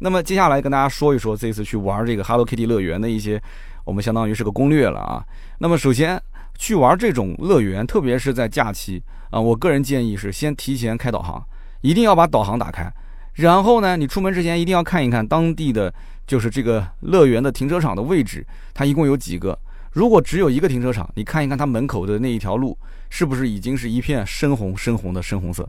[0.00, 3.42] 那么接下来跟大家说一说这次去玩这个 Hello Kitty 乐园的一些，
[3.84, 5.24] 我们相当于是个攻略了啊。
[5.58, 6.22] 那么首先
[6.56, 11.44] 去玩这种乐园，特别是在假期啊，我个人建议是先提前开导航，
[11.80, 12.88] 一定要把导航打开。
[13.38, 15.92] 然后呢，你出门之前一定要看一看当地的
[16.26, 19.56] 就是这个乐园的停车场的位置，它一共有几个。
[19.92, 22.76] 如果只有一个停车场，你看一看它门口的那一条路
[23.08, 25.68] 是不是已经是一片深红深红的深红色。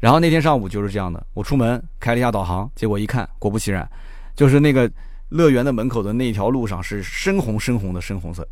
[0.00, 3.88] 然后那天上午就是这样的，我出门开了一下导航，结果一看，果不其然，
[4.34, 4.90] 就是那个
[5.28, 8.46] 乐园的门口的那一条路上是深红深红的深红色，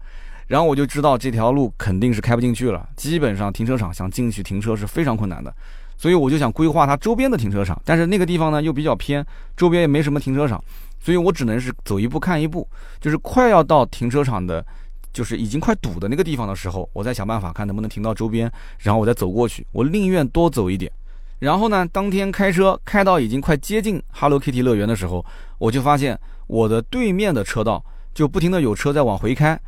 [0.46, 5.52] 然后我就知道这条路肯定是开不进去了，基本上停车场想进去停车是非常困难的，
[5.96, 9.24] 所以我就想规划它周边的停车场，但是那个地方呢又比较偏，
[9.56, 10.62] 周边也没什么停车场，
[11.00, 12.68] 所以我只能是走一步看一步，
[13.00, 14.64] 就是快要到停车场的，
[15.12, 20.90] 就是已经快堵的那个地方的时候，我再想办法看能不能停到周边，然后我再走过去，我宁愿多走一点。
[21.38, 25.24] 然后呢，当天开车开到已经快接近 Hello Kitty 乐园的时候，
[25.58, 29.60] 我就发现我的对面的车道就不停的有车在往回开。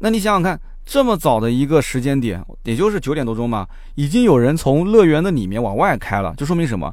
[0.00, 6.90] 那你想想看，这么早的一个时间点，也就是九点多钟嘛，已经有人从乐园的里面往外开了，就说明什么？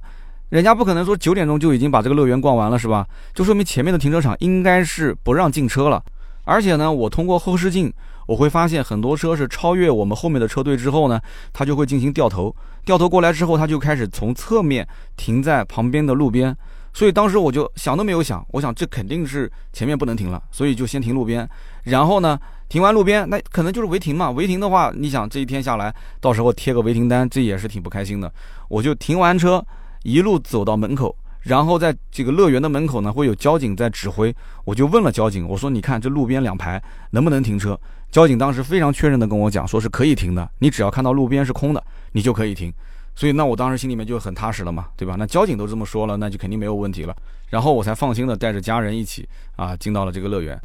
[0.50, 3.08] 人家不可能说九点钟就已经把这个乐园逛完了，是吧？
[3.34, 6.04] 就说明前面的停车场应该是不让进车了。
[6.44, 7.94] 而且呢，我通过后视镜。
[8.28, 11.22] 我会发现很多车是超越我们后面的车队之后呢，
[11.54, 12.54] 它就会进行掉头，
[12.84, 16.54] 掉头过来之后，它就开始从侧面停在旁边的路边。
[16.92, 21.48] 所以当时我就想都没有想，我想这肯定是前面不能停了，所以就先停路边。
[21.84, 22.36] 然后呢，
[22.68, 24.32] 停完路边，那可能就是违停嘛。
[24.32, 28.32] 违停的话，你想这一天下来，到时候贴个违停单，这也是挺不开心的。
[28.68, 29.64] 我就停完车，
[30.04, 31.16] 一路走到门口。
[31.42, 34.36] 然后在这个乐园的门口呢，会有交警在指挥。
[34.64, 37.80] 我就问了交警，我说：“你看这路边两排能不能停车？”
[38.12, 40.50] 交警当时非常确认的跟我讲，说是可以停的。
[40.58, 42.74] 你只要看到路边是空的，你就可以停。
[43.16, 45.16] 所以那我当时心里面就很踏实了嘛，对吧？
[45.20, 47.16] 那交警都这么说了，那就肯定没有问题了。
[47.50, 50.60] 然后我才放心的带着家人一起啊进到了这个乐园。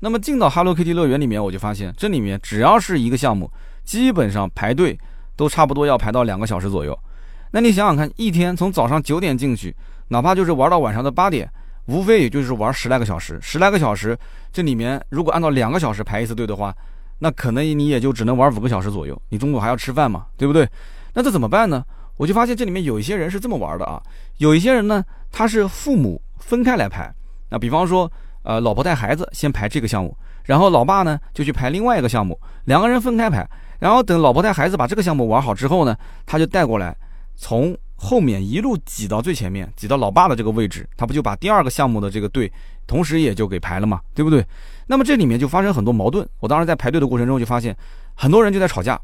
[0.00, 3.50] 那么进到 Hello Kitty 乐园里面，我就发现这里面只要是一个项目，
[3.84, 4.98] 基本上排队
[5.36, 6.98] 都差不多要排到两个小时左右。
[7.52, 9.74] 那你想想看，一天从早上九点进去。
[10.08, 11.50] 哪怕就是玩到晚上的八点，
[11.86, 13.38] 无非也就是玩十来个小时。
[13.42, 14.16] 十来个小时，
[14.52, 16.72] 这里面如果按照两个小时排一次队的话，
[17.18, 19.20] 那可能你也就只能玩五个小时左右。
[19.30, 20.68] 你中午还要吃饭嘛，对不对？
[21.14, 21.84] 那这怎么办呢？
[22.18, 24.00] 我就发现这里面有一些人是这么玩的啊，
[24.38, 27.12] 有一些人呢，他是父母分开来排。
[27.50, 28.10] 那比方说，
[28.46, 33.46] 呃，老婆带孩子先排这个项目，然后老爸呢就去排另外一个项目，两个人分开排。
[33.78, 36.96] 然后等老婆带孩子把这个项目玩好之后呢，他就带过来
[37.36, 37.76] 从。
[37.98, 42.52] 后面一路挤到最前面，挤到老爸的这个位置，他不就把第二个项目的这个队，
[42.86, 44.44] 同时也就给排了嘛，对不对？
[44.86, 46.28] 那么这里面就发生很多矛盾。
[46.40, 47.74] 我当时在排队的过程中就发现，
[48.14, 49.00] 很多人就在吵架，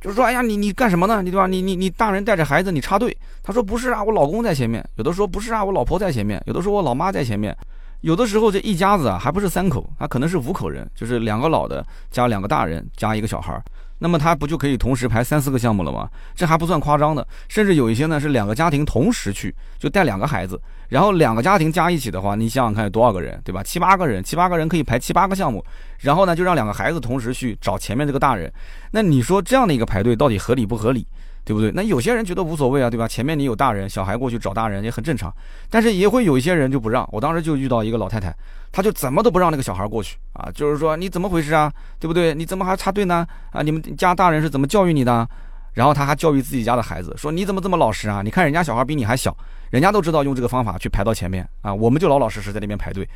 [0.00, 1.22] 就是说，哎呀，你你干什么呢？
[1.22, 1.46] 你对吧？
[1.46, 3.16] 你你你大人带着孩子，你插队。
[3.44, 4.84] 他说不是啊，我老公在前面。
[4.96, 6.42] 有的说不是啊，我老婆在前面。
[6.46, 7.56] 有的说我老妈在前面。
[8.02, 13.62] 有的时候这一家子啊，还不是三口，他可能是五口人，就是两个老的加两个大人加一个小孩儿。
[13.98, 16.06] 那么他不就可以同时排三四个项目了吗？
[16.34, 23.62] 这还不算夸张的，甚至有一些呢是两个家庭同时去，就带两个孩子，然后两个家庭加一起的话，你想想看有多少个人，对吧？
[23.62, 25.64] 七八个人，七八个人可以排七八个项目，
[26.00, 28.52] 然后呢就让两个孩子同时去找前面这个大人，
[28.90, 31.06] 那你说这样的一个排队到底合理不合理？
[31.46, 31.70] 对不对？
[31.70, 33.06] 那有些人觉得无所谓啊，对吧？
[33.06, 35.32] 前面你有大人，小孩过去找大人也很正常。
[35.70, 37.08] 但是也会有一些人就不让。
[37.12, 38.34] 我当时就遇到一个老太太，
[38.72, 42.34] 她就怎么都不让那个小孩过去啊，就是说你怎么回事啊，对不对？
[42.34, 43.24] 你怎么还插队呢？
[43.52, 45.28] 啊，你们家大人是怎么教育你的？
[45.72, 48.22] 然后他还教育自己家的孩子，说你怎么这么老实啊？
[48.24, 49.36] 你看人家小孩比你还小，
[49.70, 53.08] 人家都知道用这个方法去排到前面啊，我们就老老实实在那边排队。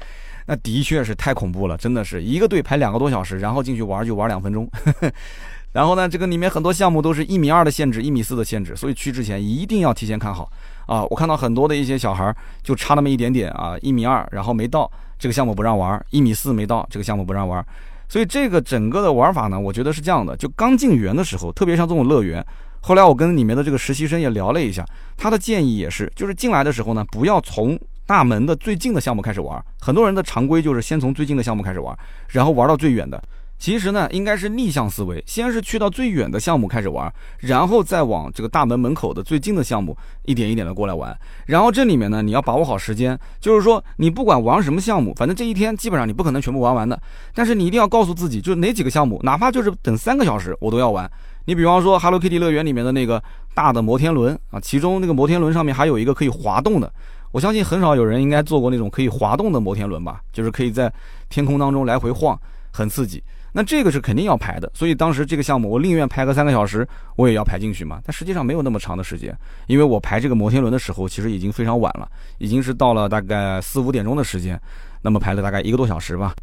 [0.47, 4.71] 那的确是太恐怖了，真的是一个队排两个多小时，然后进去玩就玩两分钟。
[5.73, 10.51] 然后呢，这个里面很多项目都是一米二的限制，一米四的限制，所以去之前一定要提前看好
[10.87, 11.05] 啊！
[11.05, 17.65] 我看到很多的一些小孩就差那么一点点啊，一米二，然后没到这个项目不让玩，一米四没到这个项目不让玩，
[18.09, 22.45] 所以这个整个的玩法呢，我觉得是这样的：就刚进园的时候，特别像这种乐园，
[22.81, 24.85] 后来我跟里面的这个实习生也聊了一下，
[25.17, 31.97] 他的建议也是，就是进来的时候呢，不要从大门的最近的项目开始玩，很多人的常规就是先从最近的项目开始玩，
[32.31, 33.23] 然后玩到最远的。
[33.61, 39.95] 其实呢，应该是逆向思维，先是去到最远的项目开始玩，然后再往这个大门门口的最近的项目
[40.25, 41.15] 一点一点的过来玩。
[41.45, 46.99] 然后这里面呢，你要把握好时间，就是说你不管玩什么项目，反正这一天基本上你不可能全部玩完的。
[47.35, 51.09] 但是你一定要告诉自己，就哪几个项目，哪怕就是等三个小时，我都要玩。
[51.45, 56.91] 你比方说 Hello Kitty 乐园里面的那个大的摩天轮啊，其中那个摩天轮上面还有一个可以滑动的，
[57.31, 60.91] 我相信很少有人应该坐过那种可以滑动的摩天轮吧，就是可以在
[61.29, 62.41] 天空当中来回晃，
[62.73, 63.23] 很刺激。
[63.53, 66.87] 那这个是肯定要排的，所以当时这个项目我宁愿排个三个小时，
[67.17, 68.01] 我也要排进去嘛。
[68.05, 69.37] 但实际上没有那么长的时间，
[69.67, 72.09] 因为我排这个摩天轮的时候，其实已经非常晚了，
[72.39, 74.61] 已经是到了大概四五点钟的时间，
[75.03, 76.35] 那么排了大概一个多小时吧。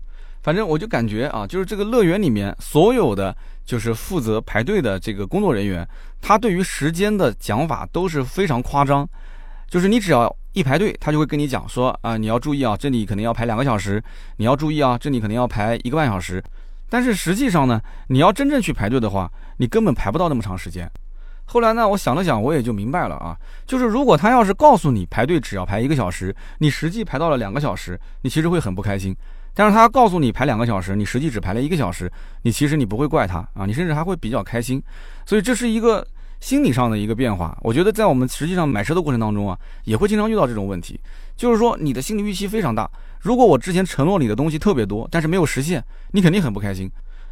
[0.43, 5.87] 反正我就感觉啊，就是这个乐园里面所有的就是负责排队的这个工作人员，
[6.21, 9.07] 他对于时间的讲法都是非常夸张，
[9.69, 14.01] 就是你只要一排队，他就会跟你讲说啊，你要注意啊，这里可能要排两个小时，
[14.37, 16.41] 你要注意啊，这里可能要排一个半小时。
[16.89, 20.89] 但是实际上呢，你要真正去排队的话，你根本排不到那么长时间。
[21.45, 29.15] 后来呢，我想了想，我也就明白了啊，就是如果他要是告诉你排队只要排一个小时，你实际排到了两个小时，你其实会很不开心。
[29.53, 32.11] 但是他告诉你排两个小时，你实际只排了一个小时，
[32.43, 34.83] 你其实你不会怪他啊，你甚至还会比较开心。
[35.25, 36.05] 所以这是一个
[36.39, 37.57] 心理上的一个变化。
[37.61, 40.99] 我觉得在我们实际上买车的过程当中啊，也会经常遇到这种问题，
[41.35, 42.89] 就是说你的心理预期非常大。
[43.21, 46.89] 如果我之前承诺你的东西特别多，但是没有实现，你肯定很不开心。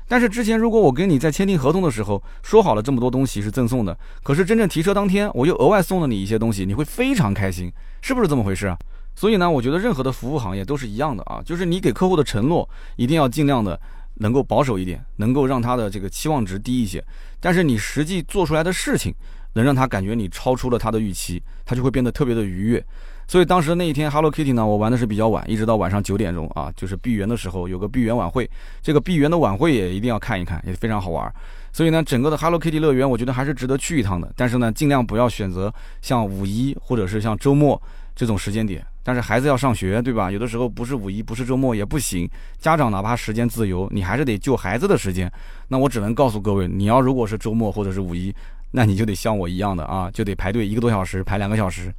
[0.08, 8.78] 但是之前如果我跟你在签订合同的时候说好了这么多东西是赠送的，可是真正提车当天我又额外送了你一些东西，你会非常开心，是不是这么回事啊？
[9.16, 13.80] 所以呢，我觉得任何的服务行业都是一样的啊，就是你给客户的承诺一定要尽量的
[14.16, 17.04] 能够保守一点，能够让他的这个期望值低一些，
[17.40, 19.14] 但是你实际做出来的事情
[19.54, 22.84] 能让他感觉你超出了他的预期，他就会变得特别的愉悦。
[23.28, 28.48] 所以当时那一天，Hello Kitty 呢，我玩的是比较晚，一直到晚上九点钟啊，就是闭园的时候有个闭园晚会，
[28.84, 31.34] 这个闭园的晚会也一定要看一看，也非常好玩。
[31.74, 34.32] 所以呢，整个的 Hello Kitty 乐园，我觉得还是值得去一趟的。
[34.36, 35.74] 但是呢，尽量不要选择
[36.04, 37.82] 像五一或者是像周末
[38.16, 38.86] 这种时间点。
[39.04, 40.32] 但是孩子要上学，对吧？
[40.32, 42.28] 有的时候不是五一，不是周末也不行。
[42.58, 45.32] 家长哪怕时间自由，你还是得救孩子的时间。
[45.68, 48.34] 那我只能告诉各位，你要如果是周末或者是五一，
[48.72, 51.94] 那你就得像我一样的啊，就得排队一个多小时，排两个小时。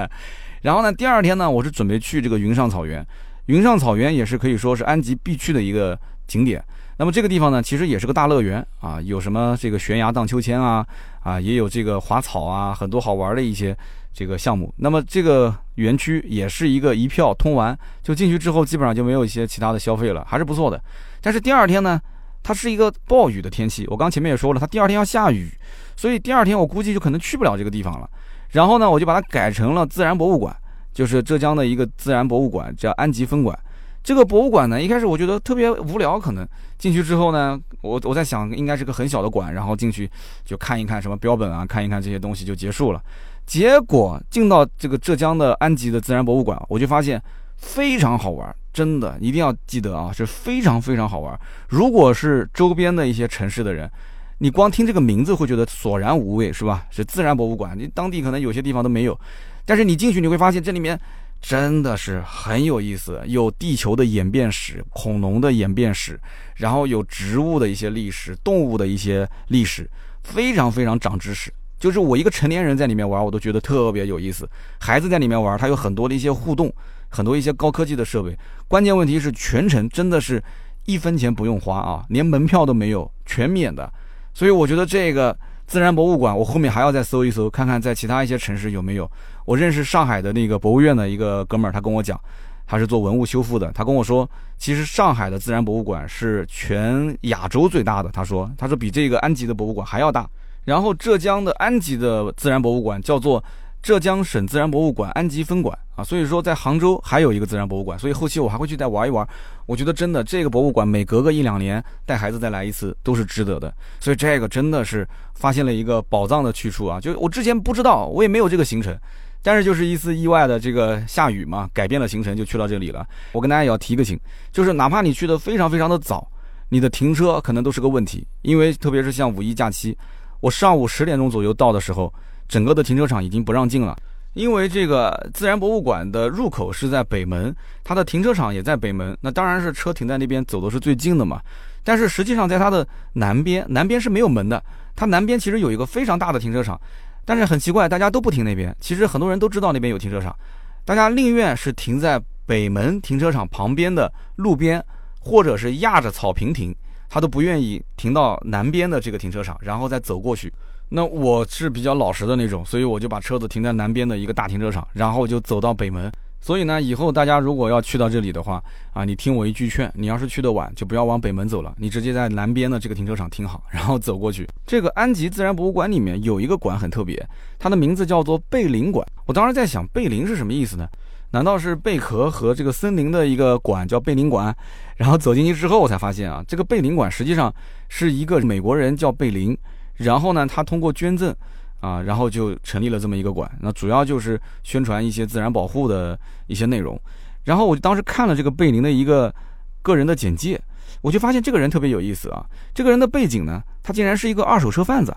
[0.60, 3.04] 然后呢，第二天呢，我是准备去这个云上草原。
[3.46, 6.62] 云上草原也是可以说是安吉必去的一个景点。
[6.98, 10.86] 那么这个地方呢，其实也是个大乐园啊，有什么这个悬崖荡秋千啊，
[11.22, 13.76] 啊，也有这个滑草啊，很多好玩的一些
[14.12, 14.72] 这个项目。
[14.76, 20.82] 那么这个园区也是一个一票通完，就进去之后基本上就没有一些其他的消费了，还是不错的。
[21.20, 22.00] 但是第二天呢，
[22.42, 25.50] 它是一个暴雨的天气，我刚前面也说了，它第二天要下雨，
[25.96, 28.08] 所以第二天我估计就可能去不了这个地方了。
[28.50, 30.54] 然后呢，我就把它改成了自然博物馆，
[30.92, 33.58] 就是浙江的一个自然博物馆，叫安吉分馆。
[34.02, 36.46] 这个博物馆呢，一开始我觉得特别无聊，可能
[36.76, 40.10] 进去之后呢，我我在想应该是个很小的馆，然后进去
[40.44, 43.00] 就看一看什么标本啊，看一看这些东西就结束了。
[43.46, 47.22] 结果进到这个浙江的安吉的自然博物馆，我就发现
[47.56, 51.38] 非常好玩，真的一定要记得啊，是非常非常好玩。
[51.68, 53.90] 如果是周边的一些城市的人。
[54.38, 56.84] 你光听这个名字会觉得索然无味，是吧？
[56.90, 59.16] 是自然博物馆，你当地可能有些地方都没有，
[59.64, 60.98] 但是你进去你会发现这里面
[61.40, 66.18] 真的是很有意思，有地球的演变史、恐龙的演变史，
[66.56, 69.88] 然后有植物的一些历史、动物的一些历史，
[70.24, 71.52] 非常非常长知识。
[71.82, 74.48] 就是我一个成年人在里面玩，我都觉得特别有意思。
[74.78, 76.72] 孩子在里面玩，他有很多的一些互动，
[77.08, 78.38] 很多一些高科技的设备。
[78.68, 80.40] 关键问题是全程真的是
[80.84, 83.92] 一分钱不用花啊，连门票都没有，全免的。
[84.32, 89.10] 所以我觉得这个自然博物馆，我后面还要再搜一搜，看看在其他一些城市有没有。
[89.44, 92.16] 我认识上海的那个博物院的一个哥们儿，他跟我讲，
[92.64, 93.72] 他是做文物修复的。
[93.72, 98.10] 他跟我说，其实上海的自然博物馆是全亚洲最大的。
[98.10, 100.30] 他说，他说比这个安吉的博物馆还要大。
[100.64, 103.42] 然后浙江的安吉的自然博物馆叫做。
[103.82, 109.26] 浙江省自然博物馆安吉分馆啊，所以说在杭州还有一个自然博物馆，所以后期我还会去再玩一玩。
[109.66, 113.74] 我觉得真的这个博物馆每隔个一两年带孩子再来一次都是值得的。
[113.98, 117.00] 所以这个真的是发现了一个宝藏的去处啊！
[117.00, 118.96] 就我之前不知道，我也没有这个行程，
[119.42, 123.04] 但是就是一次意外的这个下雨嘛，改变了行程就去到这里了。
[123.32, 124.16] 我跟大家也要提个醒，
[124.52, 126.24] 就是哪怕你去的非常非常的早，
[126.68, 129.98] 你的停车可能都是个问题，因为特别是像五一假期，
[130.42, 132.12] 我上午十点钟左右到的时候，
[132.48, 133.96] 整个的停车场已经不让进了，
[134.34, 141.40] 因为这个自然博物馆的入口是在北门，它的停车场也在北门，那当然是车停在那边走的是最近的嘛。
[141.84, 144.60] 但是实际上在它的南边，南边是没有门的，
[144.96, 146.78] 它南边其实有一个非常大的停车场，
[147.24, 148.76] 但是很奇怪，大家都不停那边。
[148.80, 150.36] 其实很多人都知道那边有停车场，
[150.84, 154.84] 大家宁愿是停在北门停车场旁边的路边。
[155.24, 156.74] 或者是压着草坪停，
[157.12, 160.50] 他都不愿意停到南边的这个停车场，然后再走过去。
[160.88, 166.10] 那我是比较老实的那种，所以我就把车子停在南边的一个大停车场，然后就走到北门。
[166.40, 168.62] 所以呢，以后大家如果要去到这里的话，
[168.94, 174.48] 啊，你听我一句劝，你要是去的晚，就不要往北门走了，你直接在南边的这个停车场停好，然后走过去。
[174.66, 179.06] 这个安吉自然博物馆里面有一个馆很特别，它的名字叫做贝林馆。
[179.26, 180.88] 我当时在想，贝林是什么意思呢？
[181.32, 184.54] 难道是贝壳和这个森林的一个馆叫贝林馆？
[184.96, 187.52] 然后走进去之后，我才发现啊，这个贝林馆实际上
[187.88, 189.56] 是一个美国人叫贝林，
[189.96, 191.34] 然后呢，他通过捐赠
[191.80, 193.50] 啊，然后就成立了这么一个馆。
[193.60, 197.00] 那主要就是宣传一些自然保护的一些内容。
[197.44, 199.34] 然后我就当时看了这个贝林的一个
[199.80, 200.60] 个人的简介，
[201.00, 202.44] 我就发现这个人特别有意思啊。
[202.74, 205.16] 这个人的背景呢，他竟然是一个二手车贩子，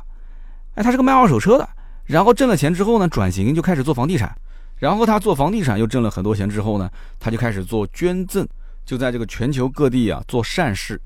[0.75, 1.67] 哎，他是个卖二手车的。
[2.05, 4.33] 然后挣了钱之后呢，转型就开始做房地产。
[4.77, 8.45] 然后他做房地产又挣了很多钱之后呢，他就开始做捐赠，
[8.85, 10.99] 就在这个全球各地啊做善事。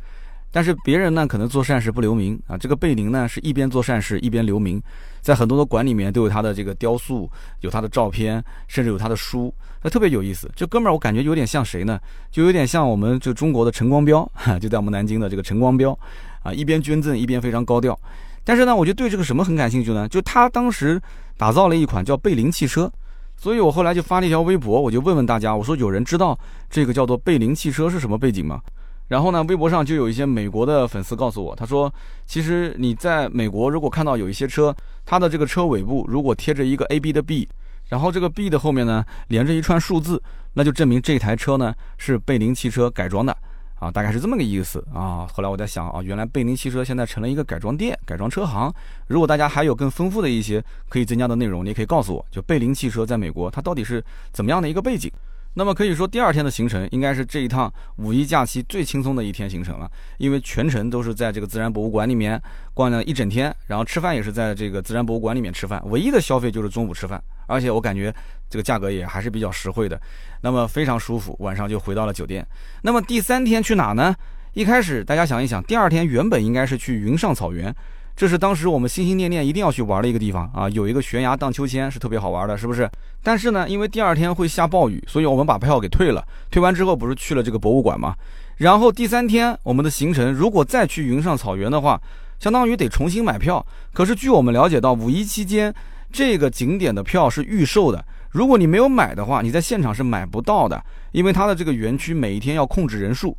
[0.52, 4.82] 但是别人呢可能做善事不留名啊，这个贝林呢是一边做善事一边留名，
[5.22, 7.30] 在很多的馆里面都有他的这个雕塑，
[7.60, 9.54] 有他的照片，甚至有他的书，
[9.84, 10.50] 他特别有意思。
[10.56, 12.00] 这哥们儿我感觉有点像谁呢？
[12.32, 14.28] 就有点像我们就中国的陈光标，
[14.60, 15.96] 就在我们南京的这个陈光标
[16.42, 17.96] 啊，一边捐赠一边非常高调。
[18.44, 20.10] 但是呢，我就对这个什么很感兴趣呢？
[20.10, 21.00] 就他当时
[21.38, 22.92] 打造了一款叫贝林汽车。
[23.40, 26.38] 所以我后来就发了一条微博，我就问问大家，我说有人知道
[26.70, 28.60] 这个叫做贝林汽车是什么背景吗？
[29.08, 31.92] 然后呢，微博上就有一些美国的粉丝告诉我，他说，
[32.26, 34.76] 其实你在美国如果看到有一些车，
[35.06, 37.48] 它的这个车尾部如果贴着一个 A B 的 B，
[37.88, 40.22] 然后这个 B 的后面呢连着一串数字，
[40.56, 43.36] 那就证明这台车呢是贝林汽车改装的。
[43.80, 45.26] 啊，大概是这么个意思啊。
[45.34, 48.72] 后来我在想啊，原来贝林汽车现在成了一个改装店、改装车行。
[49.08, 55.12] 如果大家还有更丰富的一些可以增加的内容，你可以告诉我，就贝林汽车在美国它到底是怎么样的一个背景。
[55.56, 59.90] 那么可以说，第二天的行程应该是这一趟五一假期最轻松的一天行程了，
[60.20, 62.40] 因为全程都是在这个自然博物馆里面
[62.72, 68.14] 逛了一整天，然后吃饭也是在这个自然博物馆里面吃饭，唯一的消费就是中午吃饭，而且我感觉
[68.50, 70.00] 这个价格也还是比较实惠的，
[70.42, 72.46] 那么非常舒服，晚上就回到了酒店。
[72.82, 74.16] 那么第三天去哪呢？
[74.54, 77.74] 一开始大家想一想，第二天原本应该是去云上草原。
[78.16, 82.90] 这是当时我们心心念念一定要去玩的一个地方啊，有一个悬崖荡秋千是特别好玩的，是不是？
[83.24, 86.28] 但是呢，因为第二天会下暴雨，所以我们把票给退了。
[86.52, 88.14] 退完之后不是去了这个博物馆吗？
[88.58, 92.02] 然后第三天我们的行程如果再去云上草原的话，
[92.40, 93.66] 相当于得重新买票。
[93.94, 95.74] 可是据我们了解到，五一期间
[96.12, 103.38] 这个景点的票是预售的，如果你没有买的话，你在现场是买不到的，因为它的这个园区每一天要控制人数。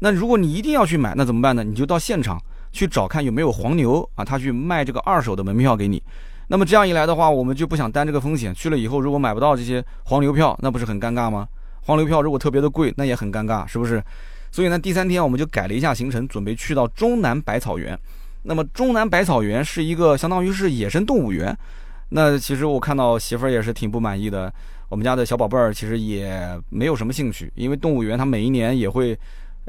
[0.00, 1.64] 那如果你一定要去买，那怎么办呢？
[1.64, 2.40] 你就到现场。
[2.70, 6.00] 去找看有没有黄牛啊，他去卖这个二手的门票给你。
[6.48, 8.54] 那么这样一来的话，我们就不想担这个风险。
[8.54, 11.48] 去了以后，如果买不到这些黄牛票，那不是很尴尬吗？
[11.80, 14.04] 黄牛票如果特别的贵，那也很尴尬，是不是？
[14.50, 17.98] 所以呢，第三天我们就改了一下行程，准备去到中南百草园。
[18.42, 21.58] 那么中南百草园是一个相当于是野生动物园。
[22.10, 24.52] 那其实我看到媳妇儿也是挺不满意的。
[24.88, 29.18] 我们家的小宝贝儿其实也没有什么兴趣，因为动物园它每一年也会。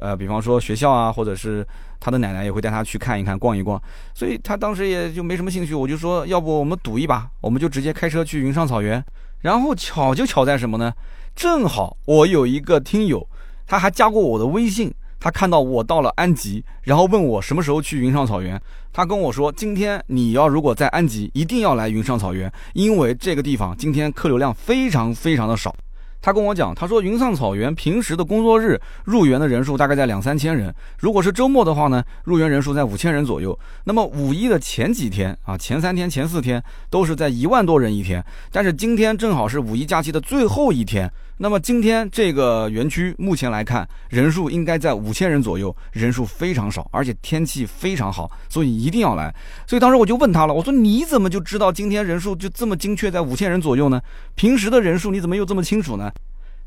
[0.02, 1.68] 呃，比方说学校啊，或者是
[2.00, 3.78] 他的奶奶也会带他去看一看、逛一逛，
[4.14, 5.76] 所以他当时也就没什么兴趣。
[5.76, 9.04] 我就说，要不我们赌一把，我们就直接开车去云上草原。
[9.42, 10.94] 然后巧就巧在什么呢？
[11.36, 13.28] 正好我有一个听友，
[13.68, 18.60] 他还加过我的微信，他看到我到了安吉，然后问我什么时候去云上草原。
[18.92, 25.76] 他跟我说，今天你要如果在安吉，一定要来云上草原，因为这个地方今天客流量非常非常的少。
[26.22, 33.58] 他跟我讲，他说云上草原平时的工作日入园的人数大概在两三千人，如果是周末的话呢，入园人数在五千人左右。
[33.86, 41.10] 那么五一的前几天啊，前三天、前四天都是在一万多人一天，但是今天正好是五一假期的最后一天。
[41.42, 49.34] 那么今天这个园区目前来看，人数应该在五千人左右，人数非常少，而且天气非常好，所以一定要来。
[49.66, 54.02] 所以当时我就问他了，我说你怎么就知道今天人数就这么精确在五千人左右呢？
[54.36, 56.12] 平时的人数你怎么又这么清楚呢？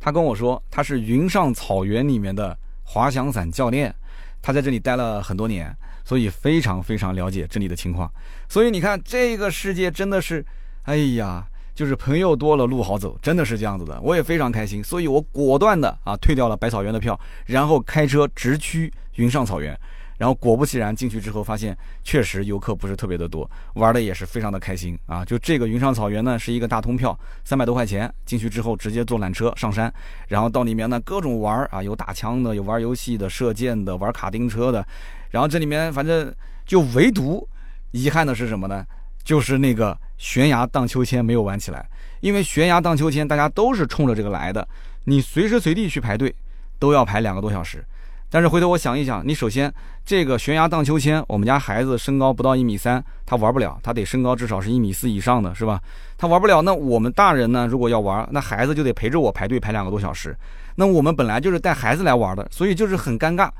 [0.01, 3.95] 他跟我说他是云上草原里面的滑翔伞教练，
[4.41, 5.71] 他在这里待了很多年，
[6.03, 8.11] 所以非常非常了解这里的情况。
[8.49, 10.43] 所以你看这个世界真的是，
[10.85, 11.47] 哎呀。
[11.75, 19.79] 就是朋友多了路好走，真的是这样子的，我也非常开心，所以我果断的啊退掉了百草园的票，然后开车直驱云上草原。
[20.19, 25.25] 然后果不其然进去之后发现，确实游客不是特别的多，玩的也是非常的开心啊。
[25.25, 29.93] 就这个云上草原呢，是一个大通票，三百多块钱进去之后直接坐缆车上山，
[30.29, 34.87] 然后到里面呢各种玩啊，有打枪的，有玩游戏的，射箭的，玩卡丁车的，
[35.31, 36.33] 然后这里面反正
[36.65, 37.49] 就唯独
[37.91, 38.85] 遗憾的是什么呢？
[39.25, 41.85] 就是那个悬崖荡秋千没有玩起来，
[42.21, 44.67] 因为悬崖荡秋千大家都是冲着这个来的，
[45.07, 46.33] 你随时随地去排队
[46.79, 47.85] 都要排两个多小时。
[48.31, 49.71] 但是回头我想一想，你首先
[50.07, 55.81] 这个悬崖荡秋千，我们家孩子身高不到一米三，他玩不了，他得身高至少是一米四以上的，是吧？
[56.17, 57.67] 他玩不了，那我们大人呢？
[57.67, 60.37] 如果要玩，那孩子就得陪着我排队排两个多小时。
[60.77, 63.51] 那我们本来就是带孩子来玩的，所以就是很尴尬。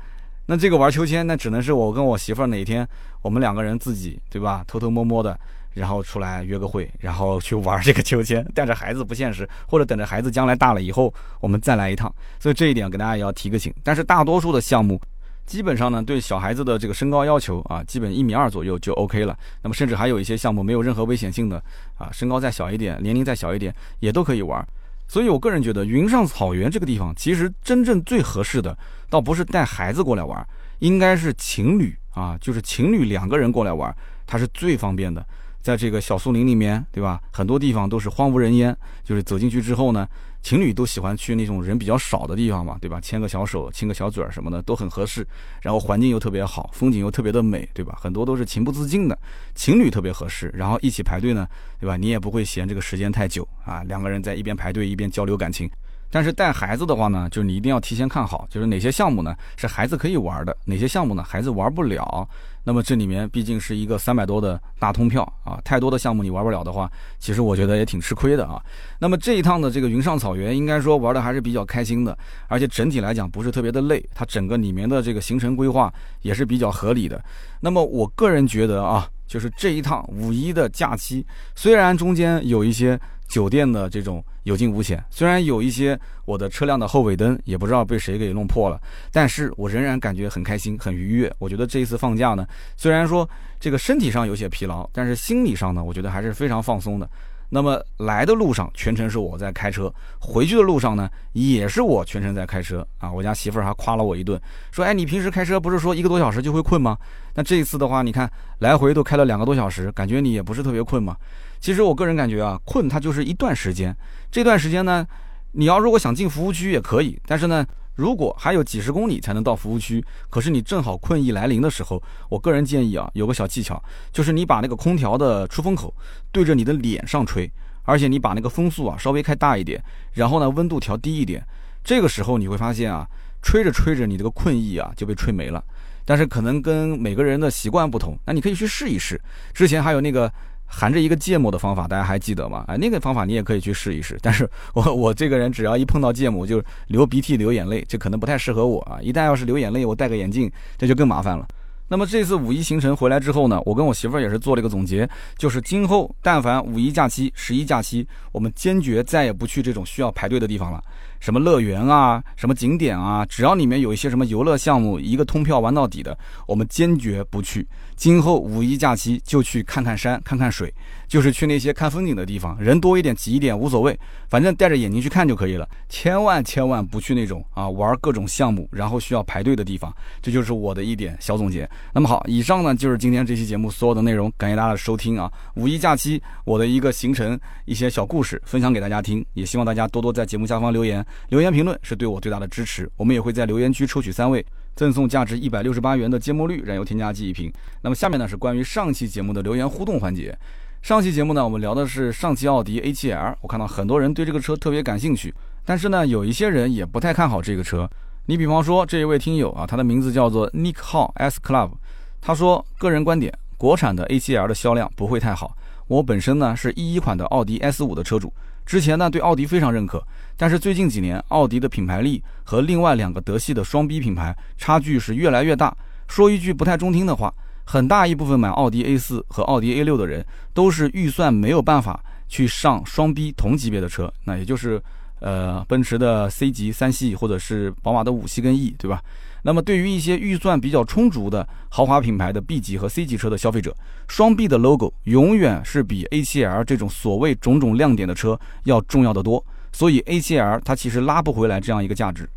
[0.45, 2.87] 那这个玩秋千，那只能是我跟我媳妇儿哪天，
[3.21, 4.63] 我们两个人自己，对吧？
[4.65, 5.37] 偷偷摸摸的。
[5.73, 12.13] 然后出来约个会，然后去玩这个秋千，带着孩子不现实，或者等着孩子将来大了以后，我们再来一趟。
[12.39, 13.73] 所以这一点给大家也要提个醒。
[13.83, 15.01] 但是大多数的项目，
[15.45, 19.37] 基本上呢对小孩子的这个身高要求啊，基本一米二左右就 OK 了。
[19.61, 21.61] 那么甚至还有一些项目没有任何危险性的
[21.97, 24.65] 啊，身高再小一点，年龄再小一点也都可以玩。
[25.07, 28.75] 所以我个人觉得云上草原这个地方，其实真正最合适的，
[29.09, 30.43] 倒不是带孩子过来玩，
[30.79, 33.93] 应该是情侣啊，就是情侣两个人过来玩，
[34.25, 35.23] 它是最方便的。
[35.63, 37.21] 在这个小树林里面，对吧？
[37.31, 40.05] 很多地方都是荒无人烟，就是走进去之后呢，
[40.41, 42.99] 情侣都喜欢去那种人比较少的地方嘛，对吧？
[42.99, 45.25] 牵个小手，亲个小嘴儿什么的都很合适。
[45.61, 47.97] 然后环境又特别好，风景又特别的美，对吧？
[47.97, 49.17] 很多都是情不自禁的，
[49.55, 50.51] 情侣特别合适。
[50.53, 51.47] 然后一起排队呢，
[51.79, 51.95] 对吧？
[51.95, 55.69] 你也不会嫌这个时间太久啊，两个人在一边排队一边交流感情。
[56.11, 62.27] 但是带孩子的话呢，就是你一定要提前看好，就是哪些项目呢是孩子可以玩的，哪些项目呢孩子玩不了。
[62.63, 66.89] 那么这里面毕竟是一个三百多的大通票啊，太多的项目你玩不了的话，
[67.19, 68.61] 其实我觉得也挺吃亏的啊。
[68.99, 77.23] 那么这一趟的这个云上草原，应该说玩的还是比较开心的，而且整体来讲不是特别的累，它整个里面的这个行程规划也是比较合理的。
[77.59, 82.99] 那么我个人觉得啊，就是这一趟五一的假期，虽然中间有一些。
[83.33, 88.79] 酒店的这种有惊无险，虽然有一些我的车辆的后尾灯也不知道被谁给弄破了，
[89.11, 91.33] 但是我仍然感觉很开心、很愉悦。
[91.39, 92.45] 我觉得这一次放假呢，
[92.77, 93.27] 虽然说
[93.59, 97.09] 这个身体上有些疲劳，但是心理上呢，我觉得还是非常放松的。
[97.49, 103.11] 那么来的路上全程是我在开车，回去的路上呢也是我全程在开车啊。
[103.11, 104.39] 我家媳妇儿还夸了我一顿，
[104.71, 106.95] 说：“哎，你平时开车不是说一个多小时就会困吗？
[107.33, 111.17] 那这一次的话，你看来回都开了两个多小时，感觉你也不是特别困嘛。”
[111.63, 113.95] 其实我个人感觉啊，困它就是一段时间。
[114.29, 115.07] 这段时间呢，
[115.53, 125.95] 你要如果想进服务区也可以，但是呢，如果还有几十公里才能到服务区，可是你正好困意来临的时候，我个人建议啊，有个小技巧，就是你把那个空调的出风口
[126.33, 127.49] 对着你的脸上吹，
[127.83, 131.41] 而且你把那个风速啊稍微开大一点，然后呢温度调低一点，
[131.81, 133.07] 这个时候你会发现啊，
[133.41, 135.63] 吹着吹着你这个困意啊就被吹没了。
[136.03, 139.17] 但是可能跟每个人的习惯不同，那你可以去试一试。
[139.53, 140.29] 之前还有那个。
[140.75, 142.65] 含着一个芥末的方法，大家还记得吗？
[142.67, 144.17] 哎，那个方法你也可以去试一试。
[144.23, 148.97] 但是我我这个人只要一碰到芥末就流鼻涕流眼泪，这可能不太适合我啊。
[148.99, 151.47] 一旦要是流眼泪，我戴个眼镜，这就更麻烦了。
[151.87, 155.07] 那么这次五一行程回来之后呢，我跟我媳妇儿也是做了一个总结，
[155.37, 160.81] 就是今后但凡五一假期、十一假期，我们坚决再也不去这种需要排队的地方了。
[161.23, 167.65] 什么乐园啊，什么景点啊，只要里面有一些什么游乐项目，一个通票玩到底的，我们坚决不去。
[167.95, 170.73] 今后五一假期就去看看山，看看水，
[171.13, 173.95] 就是去那些看风景的地方，人多一点、挤一点无所谓，
[174.31, 175.69] 反正带着眼睛去看就可以了。
[175.87, 179.95] 千万千万不去那种啊玩各种项目然后需要排队的地方。
[180.23, 181.69] 这就是我的一点小总结。
[181.93, 185.31] 那么好，以上呢就是今天这期节目所有的内容，感谢大家的收听啊。
[185.53, 191.05] 五一假期我的一个行程，一些小故事分享给大家听，也希望大家多多在节目下方留言。
[191.29, 194.43] 留言评论是对我最大的支持，我们也会在留言区抽取三位，
[194.75, 197.53] 赠送价值一百六十八元的芥末绿燃油添加剂一瓶。
[197.83, 200.35] 那么下面呢是关于上期节目的留言互动环节。
[200.83, 207.89] 上期节目呢，我们聊的是上汽奥迪 A7L，我看到很多人对这个车特别感兴趣，但是呢，有一些人也不太看好这个车。
[208.25, 211.71] 你比方说这一位听友啊，他的名字叫做 Nick 号 S Club，
[212.19, 215.55] 他说个人观点，国产的 A7L 的销量不会太好。
[215.87, 218.33] 我本身呢是一一款的奥迪 S5 的车主。
[218.65, 220.05] 之前呢，对奥迪非常认可，
[220.35, 225.73] 但是最近几年，奥迪的品牌力和另外两个德系的双 B 品牌差距是越来越大。
[226.09, 227.33] 说一句不太中听的话，
[227.65, 234.81] 很大一部分买奥迪 A4 和奥迪 A6 的人，都是预算没有办法去上双 B 同级别的车，那也就是，
[235.19, 239.01] 呃，奔驰的 C 级三系或者是宝马的五系跟 E，对吧？
[239.45, 243.75] 那么对于一些预算比较充足的豪华品牌的 B 级和 C 级车的消费者，
[244.07, 249.43] 双 B 的 logo 永远是比 A7L 这种所谓种种亮点的车要重要的多。
[249.73, 252.29] 所以 A7L 它其实拉不回来这样一个价值。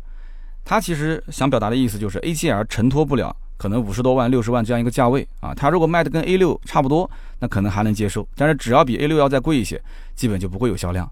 [0.65, 5.53] 它其实想表达的意思就是 A7L 承托不了可能五十多万、六十万这样一个价位啊。
[5.53, 9.81] 它如果卖的跟 A 六差不多，那可能还能接受，但是只要比 A 六要再贵一些，
[10.15, 11.09] 基本就不会有销量。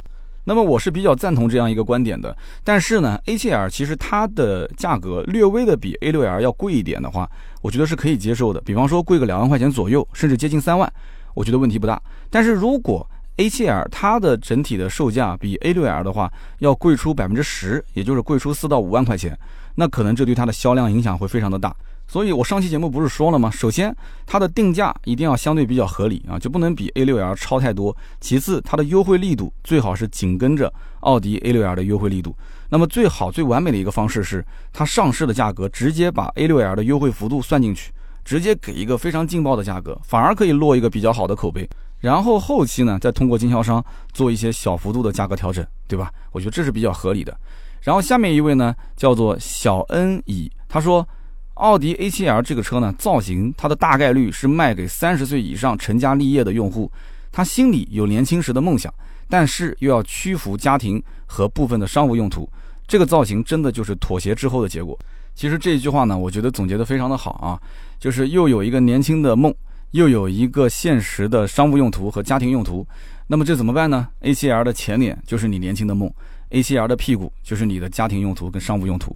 [0.47, 2.35] 那么我是比较赞同这样一个观点的。
[2.63, 7.27] 但是呢，A 七 L 其实它的价格略微的比 A 六 L 要贵一点的话，
[7.63, 8.61] 我觉得是可以接受的。
[8.61, 10.91] 比方说贵个两万块钱左右，甚至接近三万，
[11.33, 11.99] 我觉得问题不大。
[12.29, 19.35] 但是如果 A 七 L 它的整体的售价比 A 六 L 的话要贵出百分之十，也就是贵出四到五万块钱，
[19.73, 21.75] 那可能这对它的销量影响会非常的大。
[22.07, 23.49] 所以我上期节目不是说了吗？
[23.49, 23.95] 首先
[24.25, 27.95] 它的定价一定要相对比较合理啊，就不能比 A6L 超太多。
[28.21, 32.35] 其次它的优惠力度最好是紧跟着奥迪 A6L 的优惠力度。
[32.69, 37.91] 那么最好最完美的一个方式是它上市的价格直接把 A6L 的优惠幅度算进去，
[38.23, 41.67] 直接给一个非常劲爆的价格，反而可以落一个比较好的口碑。
[41.99, 43.83] 然后后期呢，再通过经销商
[44.13, 46.11] 做一些小幅度的价格调整，对吧？
[46.31, 47.35] 我觉得这是比较合理的。
[47.81, 51.07] 然后下面一位呢，叫做小恩乙，他说，
[51.55, 56.91] 奥迪 A7L 这个车呢，造型它的大概率是卖给三十岁以上成家立业的用户，
[57.31, 58.93] 他心里有年轻时的梦想，
[59.29, 62.49] 但是又要屈服家庭和部分的商务用途，
[62.87, 64.97] 这个造型真的就是妥协之后的结果。
[65.33, 67.59] 其实这一句话呢，我觉得总结得非常的好啊，
[67.99, 69.53] 就是又有一个年轻的梦。
[69.91, 72.85] 又有一个现实的商务用途和家庭用途，
[73.27, 76.11] 那么这怎么办呢？A7L 的前脸就是你年轻的梦
[76.55, 79.13] ，A7L 的屁股就是你的家庭用途跟商务用途，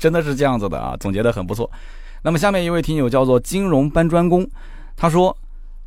[0.00, 0.96] 真的是这样子的啊！
[0.98, 1.70] 总结的很不错。
[2.22, 4.48] 那么下面一位听友叫做金融搬砖工，
[4.96, 5.36] 他说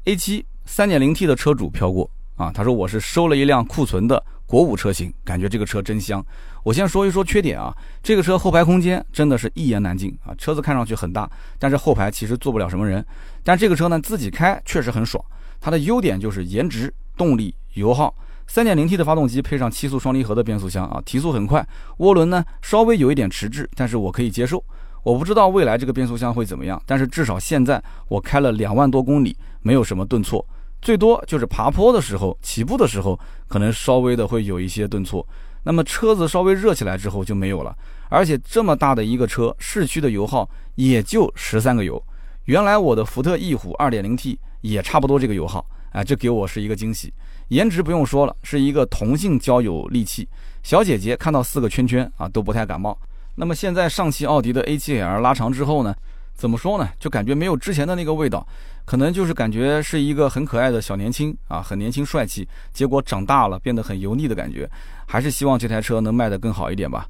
[0.05, 6.23] ：A7 3.0T 的车主飘过啊，他说我是收了一辆库存的国五车型，感觉这个车真香。
[6.63, 11.27] 我先说一说缺点啊，这个车后排空间真的是一言难尽啊，车子看上去很大，
[11.57, 13.03] 但是后排其实坐不了什么人。
[13.43, 15.23] 但这个车呢，自己开确实很爽。
[15.59, 18.13] 它的优点就是颜值、动力、油耗。
[18.49, 21.65] 3.0T 的发动机配上七速双离合的变速箱啊，提速很快。
[21.99, 24.63] 涡轮呢稍微有一点迟滞，但是我可以接受。
[25.03, 30.45] 我不知道未来这个变速箱会怎么样，但是至少现在我开了两万多公里，没有什么顿挫，
[30.81, 35.25] 最多就是爬坡的时候、起步的时候可能稍微的会有一些顿挫。
[35.63, 37.75] 那么车子稍微热起来之后就没有了，
[38.09, 42.03] 而且这么大的一个车，市区的油耗也就十三个油。
[42.45, 47.13] 原来我的福特翼虎 2.0T 也差不多这个油耗，哎，这给我是一个惊喜。
[47.51, 50.25] 颜值不用说了，是一个同性交友利器，
[50.63, 52.97] 小姐姐看到四个圈圈啊都不太感冒。
[53.35, 55.93] 那么现在上汽奥迪的 A7L 拉长之后呢？
[56.33, 56.89] 怎么说呢？
[56.97, 58.47] 就感觉没有之前的那个味道，
[58.85, 62.47] 可能就是感觉是一个很可爱的小年轻啊，很年轻帅气。
[62.71, 64.69] 结果长大了变得很油腻的感觉，
[65.05, 67.05] 还是希望这台车能卖得更好一点吧。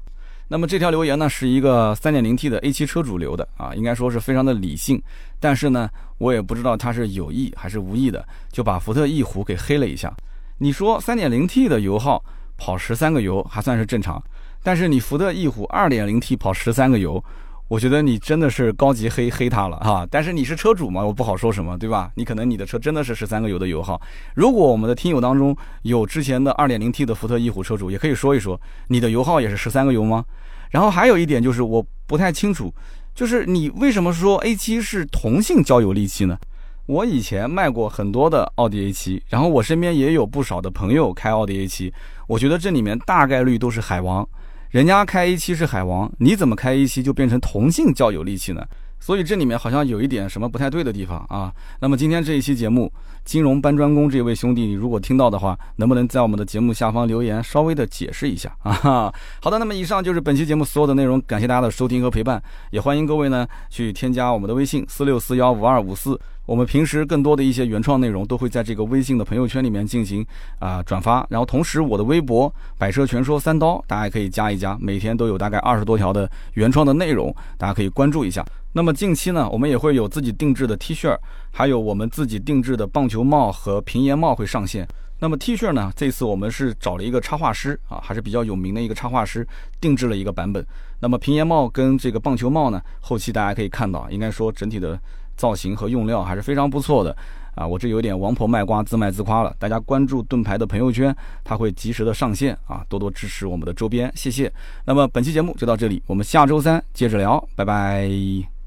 [0.48, 5.00] 那么这条留言呢，是一个 3.0T 的 A7 车主留的啊，应该说是非常的理性。
[5.38, 5.88] 但是呢，
[6.18, 10.12] 我也不知道他是有意还是无意的，就把福特翼虎给黑了一下。
[10.58, 12.24] 你说三点零 T 的油耗
[12.56, 14.22] 跑十三个油还算是正常，
[14.62, 17.22] 但是你福特翼虎二点零 T 跑十三个油。
[17.68, 22.10] 我觉得你真的是高级黑黑他了哈，但是你是车主嘛，我不好说什么，对吧？
[22.16, 23.98] 你可能你的车真的是十三个油的油耗。
[24.34, 30.22] 如果我们的听友当中有之前的二点零 T 的福特翼虎车主，也可以说一说，你的油耗也是十三个油吗？
[30.70, 32.70] 然后还有一点就是我不太清楚，
[33.14, 36.36] 就是你为什么说 A 七是同性交友利器呢？
[36.92, 41.90] 我以前卖过很多的奥迪 A7，然后我身边也有不少的朋友开奥迪 A7，
[42.26, 44.28] 我觉得这里面大概率都是海王。
[44.68, 48.62] 人家开 A7 是海王，你怎么开 A7 就变成同性较有力气呢？
[49.00, 51.50] 所以这里面好像有一点什么不太对的地方啊。
[51.80, 52.92] 那么今天这一期节目，
[53.24, 59.10] 金融搬砖工这位兄弟，你如果听到的话，能不能在我们的节目下方留言，稍微的解释一下 啊？
[59.40, 66.20] 好的，那么以上就是本期节目所有的内容，感谢大家的收听和陪伴，也欢迎各位呢去添加我们的微信四六四幺五二五四。
[66.44, 70.26] 我们平时更多的一些原创内容都会在这个微信的朋友圈里面进行
[70.58, 78.44] 啊转发，然后同时我的微博“百车全说三刀”，大家可以加一加，每天都有大概二十多条的原创的内容，大家可以关注一下。
[78.72, 81.16] 那么近期呢，我们也会有自己定制的 T 恤，
[81.52, 84.86] 还有我们自己定制的棒球帽和平檐帽会上线。
[85.20, 89.46] 那么 T 恤呢，这次我们是找了一个插画师啊，还是比较有名的一个插画师
[89.80, 90.66] 定制了一个版本。
[90.98, 94.98] 那么平檐帽跟这个棒球帽呢，后期大家可以看到，应该说整体的。
[95.36, 97.16] 造型和用料还是非常不错的
[97.54, 97.66] 啊！
[97.66, 99.54] 我这有点王婆卖瓜自卖自夸了。
[99.58, 101.14] 大家关注盾牌的朋友圈，
[101.44, 104.52] 它会及时的上线啊，多多支持我们的周边，谢谢。
[104.84, 108.61] 那么本期节目就到这里，我们下周三接着聊，拜拜。